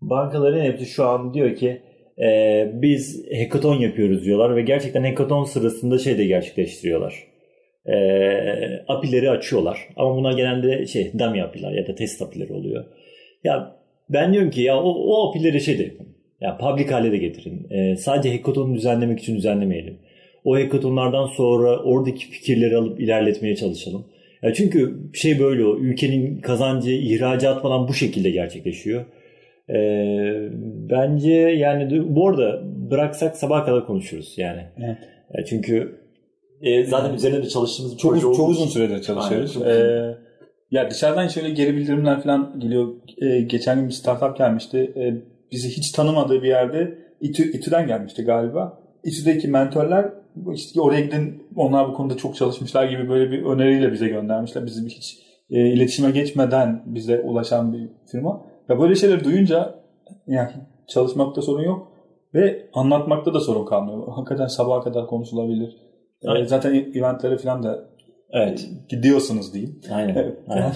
[0.01, 1.81] Bankaların hepsi şu an diyor ki
[2.19, 7.23] e, biz hackathon yapıyoruz diyorlar ve gerçekten hackathon sırasında şey de gerçekleştiriyorlar.
[7.85, 7.95] E,
[8.87, 9.79] API'leri açıyorlar.
[9.95, 12.85] Ama buna genelde şey dummy API'ler ya da test API'leri oluyor.
[13.43, 13.75] Ya
[14.09, 16.07] ben diyorum ki ya o, o API'leri şey de yapın.
[16.41, 17.67] Ya public hale de getirin.
[17.69, 19.97] E, sadece hackathon'u düzenlemek için düzenlemeyelim.
[20.43, 24.05] O hackathonlardan sonra oradaki fikirleri alıp ilerletmeye çalışalım.
[24.43, 29.05] Ya çünkü şey böyle o ülkenin kazancı ihracat falan bu şekilde gerçekleşiyor.
[29.69, 30.49] Ee,
[30.89, 32.61] bence yani bu arada
[32.91, 34.61] bıraksak sabah kadar konuşuruz yani.
[34.77, 34.97] Evet.
[35.37, 35.99] Ya çünkü
[36.61, 39.57] e, zaten üzerinde de çalıştığımız çok, uzun, çok uzun süredir çalışıyoruz.
[39.61, 40.17] Aynen, ee,
[40.71, 42.93] Ya dışarıdan şöyle geri bildirimler falan geliyor.
[43.21, 44.93] Ee, geçen gün bir startup gelmişti.
[44.95, 45.13] Ee,
[45.51, 48.79] bizi hiç tanımadığı bir yerde İTÜ, İTÜ'den gelmişti galiba.
[49.03, 50.13] İTÜ'deki mentorlar
[50.53, 54.65] işte oraya gidin onlar bu konuda çok çalışmışlar gibi böyle bir öneriyle bize göndermişler.
[54.65, 58.45] Bizi hiç e, iletişime geçmeden bize ulaşan bir firma.
[58.69, 59.75] Ya böyle şeyler duyunca
[60.27, 60.51] yani
[60.87, 61.87] çalışmakta sorun yok
[62.33, 64.07] ve anlatmakta da sorun kalmıyor.
[64.15, 65.77] Hakikaten sabaha kadar konuşulabilir.
[66.21, 66.49] E, evet.
[66.49, 67.89] zaten eventlere falan da
[68.31, 68.69] evet.
[68.89, 69.81] gidiyorsunuz diyeyim.
[69.91, 70.15] Aynen.
[70.15, 70.37] Evet.
[70.47, 70.73] Aynen.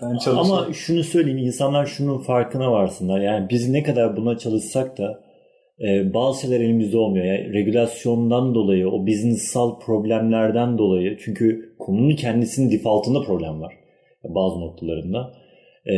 [0.26, 3.20] Ama şunu söyleyeyim insanlar şunun farkına varsınlar.
[3.20, 5.20] Yani biz ne kadar buna çalışsak da
[5.80, 7.24] e, bazı şeyler elimizde olmuyor.
[7.24, 13.74] Yani regülasyondan dolayı, o businessal problemlerden dolayı çünkü konunun kendisinin defaultında problem var
[14.24, 15.32] bazı noktalarında.
[15.86, 15.96] E,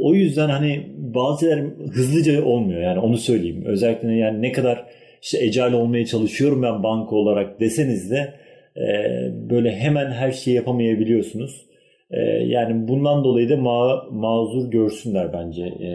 [0.00, 1.58] o yüzden hani bazı şeyler
[1.92, 3.62] hızlıca olmuyor yani onu söyleyeyim.
[3.66, 4.84] Özellikle yani ne kadar
[5.22, 8.34] işte ecal olmaya çalışıyorum ben banka olarak deseniz de
[8.76, 8.90] e,
[9.50, 11.66] böyle hemen her şeyi yapamayabiliyorsunuz.
[12.10, 15.90] E, yani bundan dolayı da ma- mazur görsünler bence e,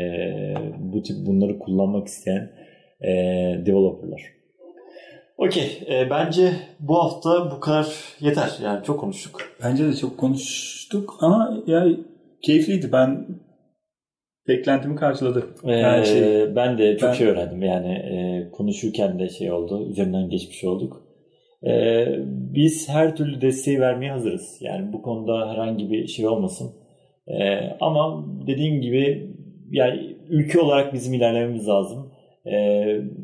[0.79, 2.49] bu tip bunları kullanmak isteyen
[3.01, 3.11] e,
[3.65, 4.21] developerlar.
[5.37, 5.79] Okey.
[5.89, 7.87] E, bence bu hafta bu kadar
[8.19, 8.49] yeter.
[8.63, 9.41] Yani çok konuştuk.
[9.63, 11.97] Bence de çok konuştuk ama yani
[12.43, 12.91] keyifliydi.
[12.91, 13.27] Ben
[14.47, 15.47] beklentimi karşıladı.
[15.67, 17.13] Ee, şey, ben de çok ben...
[17.13, 17.63] şey öğrendim.
[17.63, 19.89] Yani e, konuşurken de şey oldu.
[19.89, 21.03] Üzerinden geçmiş olduk.
[21.67, 24.57] E, biz her türlü desteği vermeye hazırız.
[24.61, 26.71] Yani bu konuda herhangi bir şey olmasın.
[27.27, 29.33] E, ama dediğim gibi
[29.71, 32.11] yani ülke olarak bizim ilerlememiz lazım.
[32.45, 32.55] E,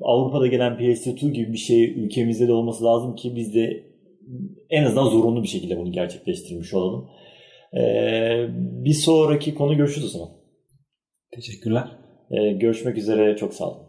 [0.01, 3.83] Avrupa'da gelen PS2 gibi bir şey ülkemizde de olması lazım ki biz de
[4.69, 7.09] en azından zorunlu bir şekilde bunu gerçekleştirmiş olalım.
[7.73, 7.81] E,
[8.85, 10.29] bir sonraki konu görüşürüz o zaman.
[11.31, 11.97] Teşekkürler.
[12.31, 13.37] E, görüşmek üzere.
[13.37, 13.88] Çok sağ olun.